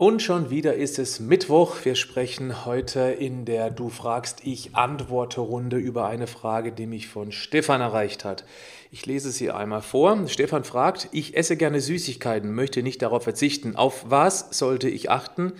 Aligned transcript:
Und 0.00 0.22
schon 0.22 0.48
wieder 0.48 0.76
ist 0.76 0.98
es 0.98 1.20
Mittwoch. 1.20 1.84
Wir 1.84 1.94
sprechen 1.94 2.64
heute 2.64 3.00
in 3.00 3.44
der 3.44 3.70
Du 3.70 3.90
fragst, 3.90 4.38
ich 4.44 4.74
antworte 4.74 5.42
Runde 5.42 5.76
über 5.76 6.06
eine 6.06 6.26
Frage, 6.26 6.72
die 6.72 6.86
mich 6.86 7.06
von 7.06 7.32
Stefan 7.32 7.82
erreicht 7.82 8.24
hat. 8.24 8.46
Ich 8.90 9.04
lese 9.04 9.30
sie 9.30 9.50
einmal 9.50 9.82
vor. 9.82 10.26
Stefan 10.26 10.64
fragt, 10.64 11.10
ich 11.12 11.36
esse 11.36 11.58
gerne 11.58 11.82
Süßigkeiten, 11.82 12.50
möchte 12.50 12.82
nicht 12.82 13.02
darauf 13.02 13.24
verzichten. 13.24 13.76
Auf 13.76 14.06
was 14.08 14.46
sollte 14.52 14.88
ich 14.88 15.10
achten? 15.10 15.52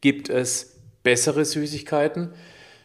Gibt 0.00 0.28
es 0.28 0.74
bessere 1.04 1.44
Süßigkeiten? 1.44 2.32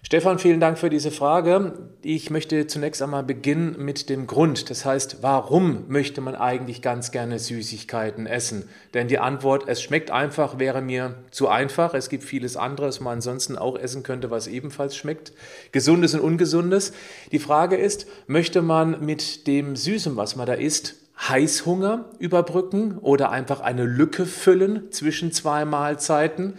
Stefan, 0.02 0.39
vielen 0.39 0.62
Dank 0.62 0.77
für 0.80 0.89
diese 0.89 1.12
Frage. 1.12 1.73
Ich 2.02 2.30
möchte 2.30 2.67
zunächst 2.67 3.02
einmal 3.02 3.23
beginnen 3.23 3.76
mit 3.80 4.09
dem 4.09 4.27
Grund. 4.27 4.70
Das 4.70 4.85
heißt, 4.85 5.17
warum 5.22 5.84
möchte 5.89 6.22
man 6.22 6.35
eigentlich 6.35 6.81
ganz 6.81 7.12
gerne 7.12 7.38
Süßigkeiten 7.38 8.25
essen? 8.25 8.70
Denn 8.94 9.09
die 9.09 9.20
Antwort, 9.20 9.66
es 9.67 9.84
schmeckt 9.84 10.09
einfach, 10.09 10.58
wäre 10.58 10.81
mir 10.81 11.16
zu 11.31 11.49
einfach. 11.49 11.94
Es 11.94 12.08
gibt 12.08 12.23
vieles 12.23 12.55
anderes, 12.55 12.95
was 12.95 13.03
man 13.03 13.13
ansonsten 13.16 13.58
auch 13.58 13.77
essen 13.77 14.02
könnte, 14.02 14.31
was 14.31 14.48
ebenfalls 14.48 14.95
schmeckt. 14.95 15.34
Gesundes 15.73 16.13
und 16.13 16.22
Ungesundes. 16.22 16.94
Die 17.34 17.39
Frage 17.39 17.75
ist, 17.75 18.08
möchte 18.25 18.61
man 18.61 19.05
mit 19.05 19.47
dem 19.47 19.75
Süßen, 19.75 20.16
was 20.16 20.38
man 20.38 20.47
da 20.47 20.53
isst, 20.53 20.95
Heißhunger 21.27 22.05
überbrücken 22.20 22.97
oder 23.00 23.31
einfach 23.31 23.59
eine 23.59 23.83
Lücke 23.83 24.25
füllen 24.25 24.94
zwischen 24.94 25.33
zwei 25.33 25.66
Mahlzeiten? 25.66 26.53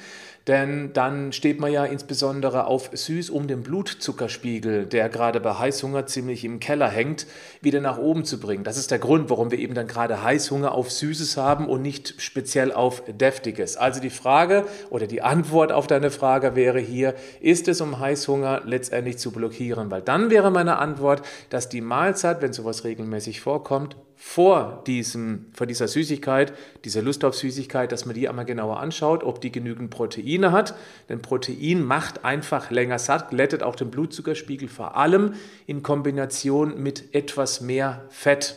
Denn 0.46 0.92
dann 0.94 1.32
steht 1.32 1.60
man 1.60 1.70
ja 1.70 1.84
insbesondere 1.84 2.66
auf 2.66 2.90
süß, 2.92 3.28
um 3.30 3.46
den 3.46 3.62
Blutzuckerspiegel, 3.62 4.86
der 4.86 5.08
gerade 5.10 5.38
bei 5.38 5.54
Heißhunger 5.54 6.06
ziemlich 6.06 6.44
im 6.44 6.60
Keller 6.60 6.88
hängt, 6.88 7.26
wieder 7.60 7.80
nach 7.80 7.98
oben 7.98 8.24
zu 8.24 8.40
bringen. 8.40 8.64
Das 8.64 8.78
ist 8.78 8.90
der 8.90 8.98
Grund, 8.98 9.28
warum 9.28 9.50
wir 9.50 9.58
eben 9.58 9.74
dann 9.74 9.86
gerade 9.86 10.22
Heißhunger 10.22 10.72
auf 10.72 10.90
Süßes 10.90 11.36
haben 11.36 11.68
und 11.68 11.82
nicht 11.82 12.14
speziell 12.18 12.72
auf 12.72 13.02
Deftiges. 13.06 13.76
Also 13.76 14.00
die 14.00 14.10
Frage 14.10 14.64
oder 14.88 15.06
die 15.06 15.22
Antwort 15.22 15.72
auf 15.72 15.86
deine 15.86 16.10
Frage 16.10 16.56
wäre 16.56 16.80
hier, 16.80 17.14
ist 17.40 17.68
es 17.68 17.80
um 17.82 17.98
Heißhunger 17.98 18.62
letztendlich 18.64 19.18
zu 19.18 19.32
blockieren? 19.32 19.90
Weil 19.90 20.02
dann 20.02 20.30
wäre 20.30 20.50
meine 20.50 20.78
Antwort, 20.78 21.22
dass 21.50 21.68
die 21.68 21.82
Mahlzeit, 21.82 22.40
wenn 22.40 22.54
sowas 22.54 22.84
regelmäßig 22.84 23.40
vorkommt, 23.42 23.96
vor, 24.22 24.84
diesem, 24.86 25.46
vor 25.54 25.66
dieser 25.66 25.88
Süßigkeit, 25.88 26.52
dieser 26.84 27.00
Lust 27.00 27.24
auf 27.24 27.34
Süßigkeit, 27.34 27.90
dass 27.90 28.04
man 28.04 28.14
die 28.14 28.28
einmal 28.28 28.44
genauer 28.44 28.78
anschaut, 28.78 29.24
ob 29.24 29.40
die 29.40 29.50
genügend 29.50 29.88
Proteine 29.88 30.52
hat. 30.52 30.74
Denn 31.08 31.22
Protein 31.22 31.82
macht 31.82 32.22
einfach 32.22 32.70
länger 32.70 32.98
satt, 32.98 33.30
glättet 33.30 33.62
auch 33.62 33.76
den 33.76 33.90
Blutzuckerspiegel, 33.90 34.68
vor 34.68 34.94
allem 34.98 35.32
in 35.66 35.82
Kombination 35.82 36.82
mit 36.82 37.14
etwas 37.14 37.62
mehr 37.62 38.04
Fett. 38.10 38.56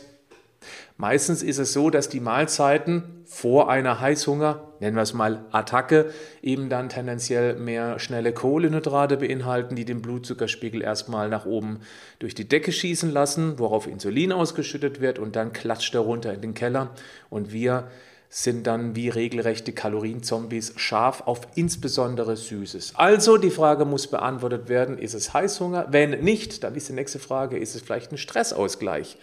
Meistens 0.96 1.42
ist 1.42 1.58
es 1.58 1.72
so, 1.72 1.90
dass 1.90 2.08
die 2.08 2.20
Mahlzeiten 2.20 3.24
vor 3.24 3.68
einer 3.68 4.00
Heißhunger, 4.00 4.74
nennen 4.78 4.94
wir 4.94 5.02
es 5.02 5.12
mal 5.12 5.44
Attacke, 5.50 6.12
eben 6.40 6.68
dann 6.68 6.88
tendenziell 6.88 7.56
mehr 7.56 7.98
schnelle 7.98 8.32
Kohlenhydrate 8.32 9.16
beinhalten, 9.16 9.74
die 9.74 9.84
den 9.84 10.02
Blutzuckerspiegel 10.02 10.82
erstmal 10.82 11.28
nach 11.28 11.46
oben 11.46 11.80
durch 12.20 12.36
die 12.36 12.48
Decke 12.48 12.70
schießen 12.70 13.10
lassen, 13.10 13.58
worauf 13.58 13.88
Insulin 13.88 14.30
ausgeschüttet 14.30 15.00
wird 15.00 15.18
und 15.18 15.34
dann 15.34 15.52
klatscht 15.52 15.96
er 15.96 16.02
runter 16.02 16.32
in 16.32 16.42
den 16.42 16.54
Keller 16.54 16.90
und 17.28 17.52
wir 17.52 17.88
sind 18.28 18.66
dann 18.66 18.94
wie 18.94 19.08
regelrechte 19.08 19.72
Kalorienzombies 19.72 20.74
scharf 20.76 21.22
auf 21.26 21.40
insbesondere 21.56 22.36
Süßes. 22.36 22.94
Also 22.96 23.36
die 23.36 23.50
Frage 23.50 23.84
muss 23.84 24.06
beantwortet 24.06 24.68
werden, 24.68 24.98
ist 24.98 25.14
es 25.14 25.34
Heißhunger? 25.34 25.88
Wenn 25.90 26.22
nicht, 26.22 26.62
dann 26.62 26.76
ist 26.76 26.88
die 26.88 26.92
nächste 26.92 27.18
Frage, 27.18 27.58
ist 27.58 27.74
es 27.74 27.82
vielleicht 27.82 28.12
ein 28.12 28.18
Stressausgleich? 28.18 29.18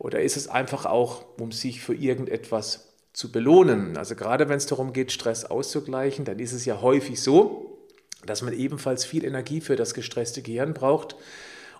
Oder 0.00 0.22
ist 0.22 0.38
es 0.38 0.48
einfach 0.48 0.86
auch, 0.86 1.26
um 1.38 1.52
sich 1.52 1.82
für 1.82 1.94
irgendetwas 1.94 2.88
zu 3.12 3.30
belohnen? 3.30 3.98
Also 3.98 4.16
gerade 4.16 4.48
wenn 4.48 4.56
es 4.56 4.64
darum 4.64 4.94
geht, 4.94 5.12
Stress 5.12 5.44
auszugleichen, 5.44 6.24
dann 6.24 6.38
ist 6.38 6.54
es 6.54 6.64
ja 6.64 6.80
häufig 6.80 7.20
so, 7.20 7.78
dass 8.24 8.40
man 8.40 8.54
ebenfalls 8.54 9.04
viel 9.04 9.26
Energie 9.26 9.60
für 9.60 9.76
das 9.76 9.92
gestresste 9.92 10.40
Gehirn 10.40 10.72
braucht. 10.72 11.16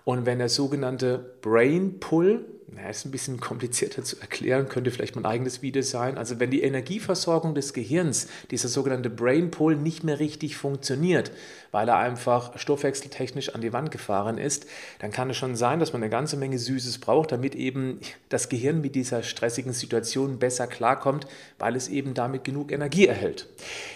Und 0.03 0.25
wenn 0.25 0.39
der 0.39 0.49
sogenannte 0.49 1.35
Brain 1.41 1.99
Pull, 1.99 2.45
na, 2.73 2.89
ist 2.89 3.05
ein 3.05 3.11
bisschen 3.11 3.41
komplizierter 3.41 4.01
zu 4.03 4.21
erklären, 4.21 4.69
könnte 4.69 4.91
vielleicht 4.91 5.15
mein 5.15 5.25
eigenes 5.25 5.61
Video 5.61 5.81
sein. 5.81 6.17
Also 6.17 6.39
wenn 6.39 6.51
die 6.51 6.63
Energieversorgung 6.63 7.53
des 7.53 7.73
Gehirns, 7.73 8.27
dieser 8.49 8.69
sogenannte 8.69 9.09
Brain 9.09 9.51
Pull, 9.51 9.75
nicht 9.75 10.05
mehr 10.05 10.19
richtig 10.19 10.55
funktioniert, 10.55 11.31
weil 11.71 11.89
er 11.89 11.97
einfach 11.97 12.57
stoffwechseltechnisch 12.57 13.53
an 13.53 13.59
die 13.59 13.73
Wand 13.73 13.91
gefahren 13.91 14.37
ist, 14.37 14.67
dann 14.99 15.11
kann 15.11 15.29
es 15.29 15.35
schon 15.35 15.57
sein, 15.57 15.81
dass 15.81 15.91
man 15.91 16.01
eine 16.01 16.09
ganze 16.09 16.37
Menge 16.37 16.57
Süßes 16.57 16.99
braucht, 16.99 17.33
damit 17.33 17.55
eben 17.55 17.99
das 18.29 18.47
Gehirn 18.47 18.79
mit 18.79 18.95
dieser 18.95 19.21
stressigen 19.21 19.73
Situation 19.73 20.39
besser 20.39 20.67
klarkommt, 20.67 21.27
weil 21.59 21.75
es 21.75 21.89
eben 21.89 22.13
damit 22.13 22.45
genug 22.45 22.71
Energie 22.71 23.05
erhält. 23.05 23.47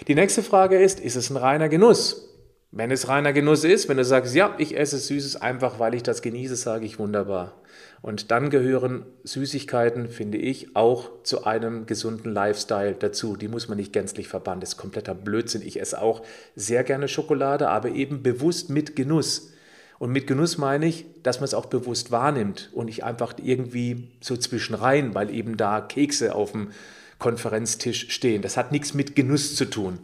Die 0.06 0.14
nächste 0.14 0.42
Frage 0.42 0.78
ist, 0.78 1.00
ist 1.00 1.16
es 1.16 1.30
ein 1.30 1.38
reiner 1.38 1.70
Genuss? 1.70 2.35
Wenn 2.72 2.90
es 2.90 3.08
reiner 3.08 3.32
Genuss 3.32 3.64
ist, 3.64 3.88
wenn 3.88 3.96
du 3.96 4.04
sagst, 4.04 4.34
ja, 4.34 4.54
ich 4.58 4.76
esse 4.76 4.98
Süßes 4.98 5.36
einfach, 5.36 5.78
weil 5.78 5.94
ich 5.94 6.02
das 6.02 6.20
genieße, 6.20 6.56
sage 6.56 6.84
ich 6.84 6.98
wunderbar. 6.98 7.54
Und 8.02 8.30
dann 8.30 8.50
gehören 8.50 9.06
Süßigkeiten, 9.24 10.10
finde 10.10 10.38
ich, 10.38 10.76
auch 10.76 11.10
zu 11.22 11.44
einem 11.44 11.86
gesunden 11.86 12.32
Lifestyle 12.32 12.94
dazu. 12.94 13.36
Die 13.36 13.48
muss 13.48 13.68
man 13.68 13.78
nicht 13.78 13.92
gänzlich 13.92 14.28
verbannen, 14.28 14.60
das 14.60 14.70
ist 14.70 14.76
kompletter 14.76 15.14
Blödsinn. 15.14 15.62
Ich 15.62 15.80
esse 15.80 16.00
auch 16.00 16.22
sehr 16.54 16.84
gerne 16.84 17.08
Schokolade, 17.08 17.68
aber 17.68 17.90
eben 17.90 18.22
bewusst 18.22 18.68
mit 18.68 18.96
Genuss. 18.96 19.52
Und 19.98 20.12
mit 20.12 20.26
Genuss 20.26 20.58
meine 20.58 20.86
ich, 20.86 21.06
dass 21.22 21.40
man 21.40 21.44
es 21.44 21.54
auch 21.54 21.66
bewusst 21.66 22.10
wahrnimmt 22.10 22.70
und 22.74 22.86
nicht 22.86 23.04
einfach 23.04 23.34
irgendwie 23.42 24.08
so 24.20 24.36
zwischenrein, 24.36 25.14
weil 25.14 25.30
eben 25.30 25.56
da 25.56 25.80
Kekse 25.80 26.34
auf 26.34 26.52
dem 26.52 26.70
Konferenztisch 27.18 28.10
stehen. 28.10 28.42
Das 28.42 28.58
hat 28.58 28.72
nichts 28.72 28.92
mit 28.92 29.16
Genuss 29.16 29.56
zu 29.56 29.64
tun. 29.64 29.98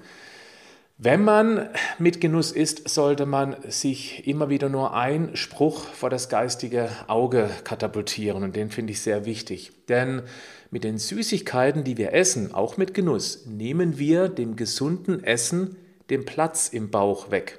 Wenn 1.04 1.24
man 1.24 1.68
mit 1.98 2.20
Genuss 2.20 2.52
isst, 2.52 2.88
sollte 2.88 3.26
man 3.26 3.56
sich 3.66 4.24
immer 4.28 4.50
wieder 4.50 4.68
nur 4.68 4.94
einen 4.94 5.34
Spruch 5.34 5.88
vor 5.88 6.10
das 6.10 6.28
geistige 6.28 6.90
Auge 7.08 7.50
katapultieren 7.64 8.44
und 8.44 8.54
den 8.54 8.70
finde 8.70 8.92
ich 8.92 9.00
sehr 9.00 9.24
wichtig. 9.24 9.72
Denn 9.88 10.22
mit 10.70 10.84
den 10.84 10.98
Süßigkeiten, 10.98 11.82
die 11.82 11.96
wir 11.96 12.12
essen, 12.12 12.54
auch 12.54 12.76
mit 12.76 12.94
Genuss, 12.94 13.46
nehmen 13.46 13.98
wir 13.98 14.28
dem 14.28 14.54
gesunden 14.54 15.24
Essen 15.24 15.76
den 16.08 16.24
Platz 16.24 16.68
im 16.68 16.92
Bauch 16.92 17.32
weg. 17.32 17.58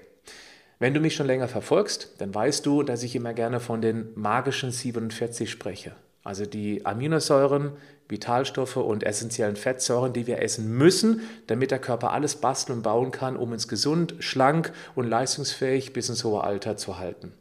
Wenn 0.80 0.94
du 0.94 1.02
mich 1.02 1.14
schon 1.14 1.28
länger 1.28 1.50
verfolgst, 1.50 2.16
dann 2.20 2.34
weißt 2.34 2.66
du, 2.66 2.82
dass 2.82 3.04
ich 3.04 3.14
immer 3.14 3.34
gerne 3.34 3.60
von 3.60 3.82
den 3.82 4.08
magischen 4.16 4.72
47 4.72 5.52
spreche. 5.52 5.94
Also 6.24 6.46
die 6.46 6.86
Aminosäuren, 6.86 7.74
Vitalstoffe 8.08 8.78
und 8.78 9.04
essentiellen 9.04 9.56
Fettsäuren, 9.56 10.14
die 10.14 10.28
wir 10.28 10.42
essen 10.42 10.78
müssen, 10.78 11.22
damit 11.48 11.72
der 11.72 11.80
Körper 11.80 12.12
alles 12.12 12.36
basteln 12.36 12.78
und 12.78 12.84
bauen 12.84 13.12
kann, 13.12 13.36
um 13.36 13.52
uns 13.52 13.68
gesund, 13.68 14.16
schlank 14.20 14.72
und 14.96 15.10
leistungsfähig 15.10 15.94
bis 15.94 16.10
ins 16.10 16.24
hohe 16.24 16.44
Alter 16.44 16.78
zu 16.78 17.00
halten. 17.00 17.34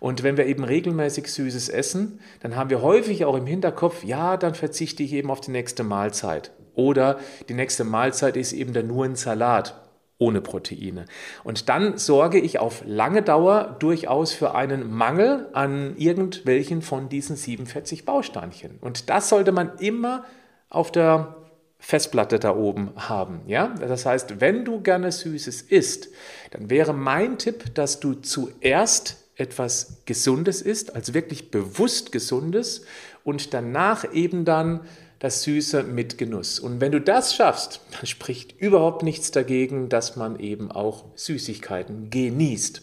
Und 0.00 0.22
wenn 0.22 0.36
wir 0.36 0.46
eben 0.46 0.64
regelmäßig 0.64 1.32
Süßes 1.32 1.68
essen, 1.68 2.20
dann 2.40 2.56
haben 2.56 2.70
wir 2.70 2.82
häufig 2.82 3.24
auch 3.24 3.36
im 3.36 3.46
Hinterkopf, 3.46 4.02
ja, 4.04 4.36
dann 4.36 4.54
verzichte 4.54 5.02
ich 5.02 5.12
eben 5.12 5.30
auf 5.30 5.40
die 5.40 5.50
nächste 5.50 5.84
Mahlzeit. 5.84 6.50
Oder 6.74 7.18
die 7.48 7.54
nächste 7.54 7.84
Mahlzeit 7.84 8.36
ist 8.36 8.52
eben 8.52 8.72
dann 8.72 8.88
nur 8.88 9.04
ein 9.04 9.16
Salat 9.16 9.83
ohne 10.18 10.40
Proteine. 10.40 11.06
Und 11.42 11.68
dann 11.68 11.98
sorge 11.98 12.38
ich 12.38 12.58
auf 12.58 12.82
lange 12.86 13.22
Dauer 13.22 13.76
durchaus 13.80 14.32
für 14.32 14.54
einen 14.54 14.92
Mangel 14.92 15.48
an 15.52 15.96
irgendwelchen 15.96 16.82
von 16.82 17.08
diesen 17.08 17.36
47 17.36 18.04
Bausteinchen. 18.04 18.78
Und 18.80 19.10
das 19.10 19.28
sollte 19.28 19.52
man 19.52 19.78
immer 19.78 20.24
auf 20.68 20.92
der 20.92 21.36
Festplatte 21.78 22.38
da 22.38 22.56
oben 22.56 22.92
haben. 22.96 23.42
Ja? 23.46 23.74
Das 23.78 24.06
heißt, 24.06 24.40
wenn 24.40 24.64
du 24.64 24.80
gerne 24.80 25.12
Süßes 25.12 25.62
isst, 25.62 26.08
dann 26.52 26.70
wäre 26.70 26.94
mein 26.94 27.36
Tipp, 27.38 27.74
dass 27.74 28.00
du 28.00 28.14
zuerst 28.14 29.24
etwas 29.36 30.02
Gesundes 30.06 30.62
isst, 30.62 30.94
also 30.94 31.12
wirklich 31.12 31.50
bewusst 31.50 32.12
Gesundes 32.12 32.86
und 33.24 33.52
danach 33.52 34.12
eben 34.14 34.44
dann 34.44 34.80
das 35.24 35.42
Süße 35.42 35.84
mit 35.84 36.18
Genuss. 36.18 36.60
Und 36.60 36.82
wenn 36.82 36.92
du 36.92 37.00
das 37.00 37.34
schaffst, 37.34 37.80
dann 37.92 38.04
spricht 38.04 38.60
überhaupt 38.60 39.02
nichts 39.02 39.30
dagegen, 39.30 39.88
dass 39.88 40.16
man 40.16 40.38
eben 40.38 40.70
auch 40.70 41.06
Süßigkeiten 41.16 42.10
genießt. 42.10 42.82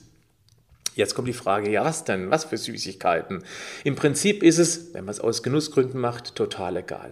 Jetzt 0.95 1.13
kommt 1.13 1.27
die 1.27 1.33
Frage, 1.33 1.69
ja, 1.69 1.85
was 1.85 2.03
denn? 2.03 2.31
Was 2.31 2.45
für 2.45 2.57
Süßigkeiten? 2.57 3.43
Im 3.83 3.95
Prinzip 3.95 4.41
ist 4.41 4.57
es, 4.57 4.91
wenn 4.95 5.05
man 5.05 5.11
es 5.11 5.19
aus 5.19 5.43
Genussgründen 5.43 6.01
macht, 6.01 6.33
total 6.33 6.77
egal. 6.77 7.11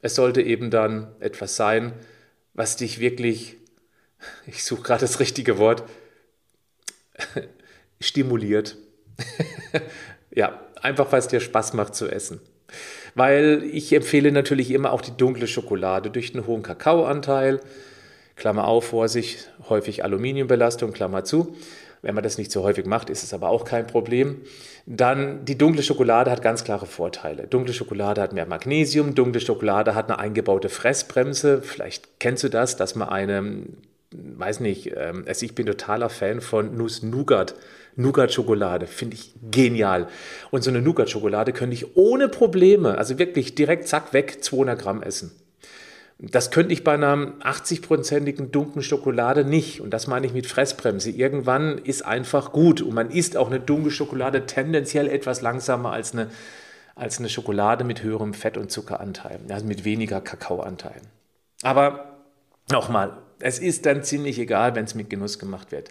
Es 0.00 0.16
sollte 0.16 0.42
eben 0.42 0.72
dann 0.72 1.14
etwas 1.20 1.54
sein, 1.54 1.92
was 2.52 2.74
dich 2.74 2.98
wirklich, 2.98 3.58
ich 4.48 4.64
suche 4.64 4.82
gerade 4.82 5.02
das 5.02 5.20
richtige 5.20 5.58
Wort, 5.58 5.84
stimuliert. 8.00 8.76
ja, 10.32 10.60
einfach, 10.82 11.12
was 11.12 11.28
dir 11.28 11.38
Spaß 11.38 11.74
macht 11.74 11.94
zu 11.94 12.08
essen. 12.08 12.40
Weil 13.14 13.62
ich 13.72 13.92
empfehle 13.92 14.32
natürlich 14.32 14.70
immer 14.70 14.92
auch 14.92 15.00
die 15.00 15.16
dunkle 15.16 15.46
Schokolade 15.46 16.10
durch 16.10 16.34
einen 16.34 16.46
hohen 16.46 16.62
Kakaoanteil. 16.62 17.60
Klammer 18.36 18.68
auf, 18.68 18.86
Vorsicht, 18.86 19.50
häufig 19.68 20.04
Aluminiumbelastung, 20.04 20.92
Klammer 20.92 21.24
zu. 21.24 21.56
Wenn 22.02 22.14
man 22.14 22.22
das 22.22 22.38
nicht 22.38 22.52
so 22.52 22.62
häufig 22.62 22.86
macht, 22.86 23.10
ist 23.10 23.24
es 23.24 23.34
aber 23.34 23.48
auch 23.48 23.64
kein 23.64 23.86
Problem. 23.86 24.42
Dann 24.86 25.44
die 25.44 25.58
dunkle 25.58 25.82
Schokolade 25.82 26.30
hat 26.30 26.42
ganz 26.42 26.62
klare 26.62 26.86
Vorteile. 26.86 27.48
Dunkle 27.48 27.74
Schokolade 27.74 28.20
hat 28.20 28.32
mehr 28.32 28.46
Magnesium, 28.46 29.14
dunkle 29.14 29.40
Schokolade 29.40 29.94
hat 29.94 30.08
eine 30.08 30.18
eingebaute 30.18 30.68
Fressbremse. 30.68 31.60
Vielleicht 31.62 32.20
kennst 32.20 32.44
du 32.44 32.48
das, 32.48 32.76
dass 32.76 32.94
man 32.94 33.08
eine, 33.08 33.64
weiß 34.12 34.60
nicht, 34.60 34.92
ähm, 34.96 35.24
also 35.26 35.44
ich 35.44 35.54
bin 35.56 35.66
totaler 35.66 36.08
Fan 36.08 36.40
von 36.40 36.76
Nuss-Nougat. 36.76 37.56
Nougat-Schokolade 37.98 38.86
finde 38.86 39.16
ich 39.16 39.34
genial. 39.50 40.08
Und 40.50 40.62
so 40.62 40.70
eine 40.70 40.80
Nougat-Schokolade 40.80 41.52
könnte 41.52 41.74
ich 41.74 41.96
ohne 41.96 42.28
Probleme, 42.28 42.96
also 42.96 43.18
wirklich 43.18 43.54
direkt 43.54 43.88
zack 43.88 44.12
weg, 44.12 44.42
200 44.42 44.80
Gramm 44.80 45.02
essen. 45.02 45.32
Das 46.20 46.50
könnte 46.50 46.72
ich 46.72 46.82
bei 46.82 46.94
einer 46.94 47.34
80-prozentigen 47.40 48.50
dunklen 48.50 48.82
Schokolade 48.82 49.44
nicht. 49.44 49.80
Und 49.80 49.90
das 49.90 50.06
meine 50.06 50.26
ich 50.26 50.32
mit 50.32 50.46
Fressbremse. 50.46 51.10
Irgendwann 51.10 51.78
ist 51.78 52.04
einfach 52.04 52.52
gut. 52.52 52.82
Und 52.82 52.94
man 52.94 53.10
isst 53.10 53.36
auch 53.36 53.48
eine 53.48 53.60
dunkle 53.60 53.92
Schokolade 53.92 54.46
tendenziell 54.46 55.08
etwas 55.08 55.42
langsamer 55.42 55.92
als 55.92 56.12
eine, 56.12 56.28
als 56.96 57.18
eine 57.20 57.28
Schokolade 57.28 57.84
mit 57.84 58.02
höherem 58.02 58.34
Fett- 58.34 58.56
und 58.56 58.70
Zuckeranteil. 58.70 59.38
Also 59.48 59.66
mit 59.66 59.84
weniger 59.84 60.20
Kakaoanteil. 60.20 61.00
Aber 61.62 62.18
nochmal, 62.68 63.18
es 63.38 63.60
ist 63.60 63.86
dann 63.86 64.02
ziemlich 64.02 64.40
egal, 64.40 64.74
wenn 64.74 64.86
es 64.86 64.96
mit 64.96 65.10
Genuss 65.10 65.38
gemacht 65.38 65.70
wird. 65.70 65.90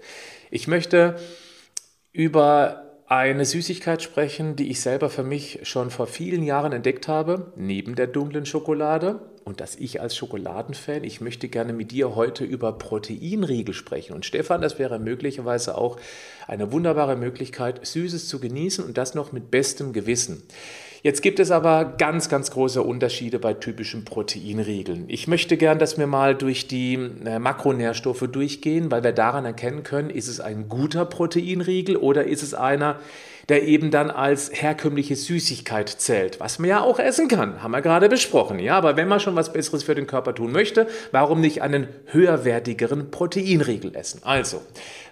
Ich 0.51 0.68
möchte 0.68 1.15
über 2.18 2.81
eine 3.06 3.46
Süßigkeit 3.46 4.02
sprechen, 4.02 4.56
die 4.56 4.72
ich 4.72 4.81
selber 4.81 5.12
für 5.12 5.22
mich 5.22 5.60
schon 5.62 5.92
vor 5.92 6.08
vielen 6.08 6.42
Jahren 6.42 6.74
entdeckt 6.74 7.08
habe, 7.08 7.54
neben 7.56 7.94
der 7.94 8.08
dunklen 8.08 8.48
Schokolade. 8.48 9.19
Und 9.46 9.62
dass 9.62 9.75
ich 9.75 10.02
als 10.02 10.18
Schokoladenfan, 10.18 11.04
ich 11.04 11.22
möchte 11.22 11.48
gerne 11.48 11.74
mit 11.74 11.92
dir 11.92 12.16
heute 12.16 12.44
über 12.44 12.74
Proteinriegel 12.74 13.75
sprechen. 13.75 14.14
Und 14.14 14.25
Stefan, 14.25 14.62
das 14.62 14.80
wäre 14.80 14.98
möglicherweise 14.98 15.78
auch 15.78 15.98
eine 16.48 16.72
wunderbare 16.72 17.16
Möglichkeit, 17.16 17.86
Süßes 17.86 18.28
zu 18.28 18.40
genießen 18.40 18.84
und 18.84 18.98
das 18.98 19.14
noch 19.14 19.31
mit 19.31 19.52
bestem 19.52 19.94
Gewissen. 19.94 20.42
Jetzt 21.04 21.22
gibt 21.22 21.40
es 21.40 21.52
aber 21.52 21.86
ganz, 21.98 22.30
ganz 22.30 22.52
große 22.52 22.82
Unterschiede 22.82 23.40
bei 23.40 23.54
typischen 23.54 24.06
Proteinriegeln. 24.06 25.06
Ich 25.08 25.28
möchte 25.28 25.58
gern, 25.58 25.80
dass 25.80 25.98
wir 25.98 26.08
mal 26.08 26.36
durch 26.36 26.68
die 26.68 26.96
äh, 27.26 27.40
Makronährstoffe 27.40 28.28
durchgehen, 28.32 28.92
weil 28.92 29.04
wir 29.04 29.12
daran 29.12 29.46
erkennen 29.46 29.84
können, 29.84 30.10
ist 30.10 30.28
es 30.28 30.40
ein 30.40 30.70
guter 30.70 31.06
Proteinriegel 31.06 31.98
oder 31.98 32.26
ist 32.26 32.44
es 32.44 32.54
einer, 32.54 33.00
der 33.50 33.64
eben 33.64 33.92
dann 33.92 34.12
als 34.12 34.52
herkömmliche 34.54 35.16
Süßigkeit 35.16 35.88
zählt, 35.90 36.40
was 36.40 36.60
man 36.60 36.70
ja 36.70 36.82
auch 36.82 37.00
essen 37.00 37.30
kann, 37.30 37.64
haben 37.64 37.72
wir 37.72 37.82
gerade 37.82 38.10
besprochen. 38.10 38.60
Ja, 38.60 38.78
aber 38.78 38.98
wenn 38.98 39.08
man 39.08 39.20
schon 39.20 39.36
was 39.36 39.54
Besseres 39.54 39.84
für 39.84 39.96
den 39.96 40.06
Körper 40.06 40.36
tun 40.36 40.52
möchte, 40.52 40.88
warum 41.12 41.40
nicht 41.40 41.62
einen 41.62 41.88
höherwertigeren 42.08 43.10
Proteinriegel 43.10 43.96
essen? 43.96 44.22
Also, 44.24 44.62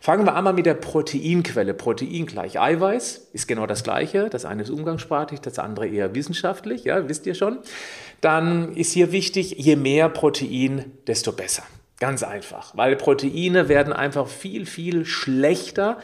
fangen 0.02 0.26
wir 0.26 0.36
einmal 0.36 0.54
mit 0.54 0.66
der 0.66 0.74
Proteinquelle. 0.74 1.74
Protein 1.74 2.26
gleich 2.26 2.60
Eiweiß 2.60 3.30
ist 3.32 3.48
genau 3.48 3.68
das 3.68 3.84
gleiche. 3.84 4.30
Das 4.30 4.44
eine 4.44 4.64
ist 4.64 4.70
umgangssprachlich, 4.70 5.40
das 5.40 5.58
andere 5.58 5.75
eher 5.84 6.16
wissenschaftlich, 6.16 6.86
ja, 6.86 7.10
wisst 7.10 7.26
ihr 7.26 7.36
schon. 7.36 7.60
Dann 8.22 8.76
ist 8.76 8.94
hier 8.94 9.12
wichtig, 9.12 9.56
je 9.58 9.76
mehr 9.76 10.10
Protein, 10.10 10.86
desto 11.08 11.32
besser. 11.32 11.64
Ganz 12.00 12.24
einfach, 12.24 12.76
weil 12.76 12.96
Proteine 12.96 13.70
werden 13.70 13.94
einfach 13.94 14.28
viel, 14.28 14.66
viel 14.66 15.06
schlechter 15.06 15.98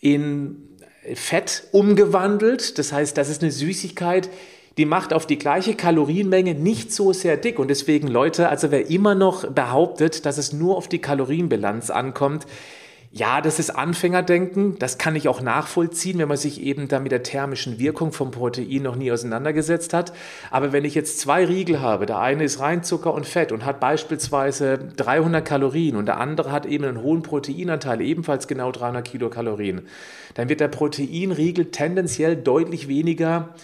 in 0.00 0.68
Fett 1.14 1.64
umgewandelt. 1.72 2.78
Das 2.78 2.92
heißt, 2.92 3.16
das 3.16 3.28
ist 3.28 3.42
eine 3.42 3.50
Süßigkeit, 3.50 4.28
die 4.76 4.84
macht 4.84 5.12
auf 5.12 5.26
die 5.26 5.38
gleiche 5.38 5.74
Kalorienmenge 5.74 6.54
nicht 6.54 6.92
so 6.92 7.12
sehr 7.12 7.36
dick. 7.36 7.58
Und 7.58 7.68
deswegen, 7.68 8.08
Leute, 8.08 8.48
also 8.48 8.70
wer 8.70 8.88
immer 8.88 9.14
noch 9.14 9.46
behauptet, 9.50 10.24
dass 10.26 10.38
es 10.38 10.52
nur 10.52 10.76
auf 10.76 10.88
die 10.88 11.00
Kalorienbilanz 11.00 11.90
ankommt, 11.90 12.46
ja, 13.12 13.40
das 13.40 13.58
ist 13.58 13.70
Anfängerdenken, 13.70 14.78
das 14.78 14.96
kann 14.96 15.16
ich 15.16 15.26
auch 15.26 15.40
nachvollziehen, 15.40 16.20
wenn 16.20 16.28
man 16.28 16.36
sich 16.36 16.62
eben 16.62 16.86
da 16.86 17.00
mit 17.00 17.10
der 17.10 17.24
thermischen 17.24 17.80
Wirkung 17.80 18.12
vom 18.12 18.30
Protein 18.30 18.82
noch 18.82 18.94
nie 18.94 19.10
auseinandergesetzt 19.10 19.92
hat. 19.92 20.12
Aber 20.52 20.70
wenn 20.70 20.84
ich 20.84 20.94
jetzt 20.94 21.18
zwei 21.18 21.44
Riegel 21.44 21.80
habe, 21.80 22.06
der 22.06 22.20
eine 22.20 22.44
ist 22.44 22.60
rein 22.60 22.84
Zucker 22.84 23.12
und 23.12 23.26
Fett 23.26 23.50
und 23.50 23.64
hat 23.64 23.80
beispielsweise 23.80 24.78
300 24.96 25.44
Kalorien 25.44 25.96
und 25.96 26.06
der 26.06 26.18
andere 26.18 26.52
hat 26.52 26.66
eben 26.66 26.84
einen 26.84 27.02
hohen 27.02 27.22
Proteinanteil, 27.22 28.00
ebenfalls 28.00 28.46
genau 28.46 28.70
300 28.70 29.04
Kilokalorien, 29.04 29.88
dann 30.34 30.48
wird 30.48 30.60
der 30.60 30.68
Proteinriegel 30.68 31.72
tendenziell 31.72 32.36
deutlich 32.36 32.86
weniger 32.86 33.54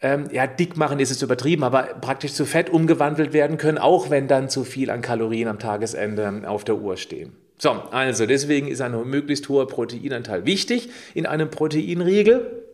ähm, 0.00 0.30
ja, 0.32 0.46
dick 0.46 0.78
machen 0.78 0.98
ist 0.98 1.10
es 1.10 1.22
übertrieben, 1.22 1.62
aber 1.62 1.82
praktisch 2.00 2.32
zu 2.32 2.44
Fett 2.46 2.70
umgewandelt 2.70 3.34
werden 3.34 3.56
können, 3.58 3.78
auch 3.78 4.10
wenn 4.10 4.28
dann 4.28 4.48
zu 4.48 4.64
viel 4.64 4.90
an 4.90 5.02
Kalorien 5.02 5.46
am 5.46 5.58
Tagesende 5.58 6.42
auf 6.46 6.64
der 6.64 6.76
Uhr 6.76 6.96
stehen. 6.96 7.41
So, 7.62 7.70
also 7.92 8.26
deswegen 8.26 8.66
ist 8.66 8.80
ein 8.80 8.90
möglichst 9.08 9.48
hoher 9.48 9.68
Proteinanteil 9.68 10.46
wichtig 10.46 10.88
in 11.14 11.26
einem 11.26 11.48
Proteinriegel. 11.48 12.64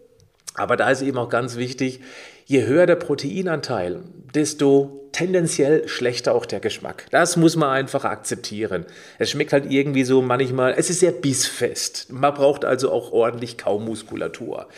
Aber 0.55 0.79
da 0.79 0.91
ist 0.91 1.03
eben 1.03 1.19
auch 1.19 1.29
ganz 1.29 1.57
wichtig, 1.57 2.01
je 2.47 2.65
höher 2.65 2.87
der 2.87 2.97
Proteinanteil, 2.97 4.01
desto 4.35 5.08
tendenziell 5.19 5.89
schlechter 5.89 6.33
auch 6.33 6.47
der 6.47 6.61
Geschmack. 6.61 7.07
Das 7.11 7.37
muss 7.37 7.57
man 7.57 7.71
einfach 7.71 8.05
akzeptieren. 8.05 8.87
Es 9.19 9.31
schmeckt 9.31 9.53
halt 9.53 9.69
irgendwie 9.69 10.05
so 10.05 10.23
manchmal, 10.23 10.75
es 10.77 10.91
ist 10.91 11.01
sehr 11.01 11.11
bissfest. 11.11 12.13
Man 12.13 12.35
braucht 12.35 12.65
also 12.65 12.93
auch 12.93 13.11
ordentlich 13.11 13.59
Kaumuskulatur. 13.59 14.69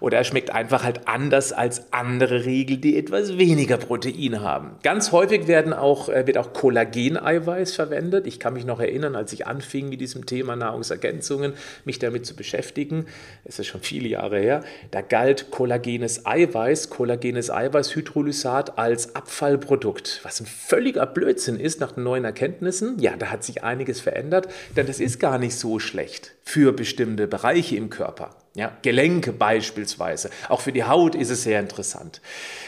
Oder 0.00 0.18
er 0.18 0.24
schmeckt 0.24 0.50
einfach 0.50 0.84
halt 0.84 1.08
anders 1.08 1.52
als 1.52 1.92
andere 1.92 2.44
Riegel, 2.44 2.76
die 2.76 2.96
etwas 2.96 3.38
weniger 3.38 3.76
Protein 3.76 4.40
haben. 4.40 4.76
Ganz 4.84 5.10
häufig 5.10 5.48
werden 5.48 5.72
auch, 5.72 6.08
äh, 6.08 6.26
wird 6.28 6.38
auch 6.38 6.52
Kollageneiweiß 6.52 7.74
verwendet. 7.74 8.28
Ich 8.28 8.38
kann 8.38 8.54
mich 8.54 8.64
noch 8.64 8.78
erinnern, 8.78 9.16
als 9.16 9.32
ich 9.32 9.48
anfing 9.48 9.88
mit 9.88 10.00
diesem 10.00 10.26
Thema 10.26 10.54
Nahrungsergänzungen, 10.54 11.54
mich 11.84 11.98
damit 11.98 12.26
zu 12.26 12.36
beschäftigen, 12.36 13.06
es 13.44 13.58
ist 13.58 13.66
schon 13.66 13.80
viele 13.80 14.08
Jahre 14.08 14.38
her, 14.38 14.62
da 14.92 15.00
galt 15.00 15.50
kollagenes 15.50 16.24
Eiweiß, 16.24 16.90
kollagenes 16.90 17.50
Eiweißhydrolysat 17.50 18.78
als 18.78 19.16
Abfallprodukt, 19.16 19.87
was 20.22 20.40
ein 20.40 20.46
völliger 20.46 21.06
Blödsinn 21.06 21.58
ist 21.58 21.80
nach 21.80 21.96
neuen 21.96 22.24
Erkenntnissen. 22.24 22.98
Ja, 22.98 23.16
da 23.16 23.30
hat 23.30 23.44
sich 23.44 23.64
einiges 23.64 24.00
verändert, 24.00 24.48
denn 24.76 24.86
das 24.86 25.00
ist 25.00 25.18
gar 25.18 25.38
nicht 25.38 25.56
so 25.56 25.78
schlecht 25.78 26.34
für 26.42 26.72
bestimmte 26.72 27.26
Bereiche 27.26 27.76
im 27.76 27.90
Körper. 27.90 28.36
Ja, 28.54 28.72
Gelenke 28.82 29.32
beispielsweise. 29.32 30.30
Auch 30.48 30.60
für 30.60 30.72
die 30.72 30.84
Haut 30.84 31.14
ist 31.14 31.30
es 31.30 31.44
sehr 31.44 31.60
interessant. 31.60 32.20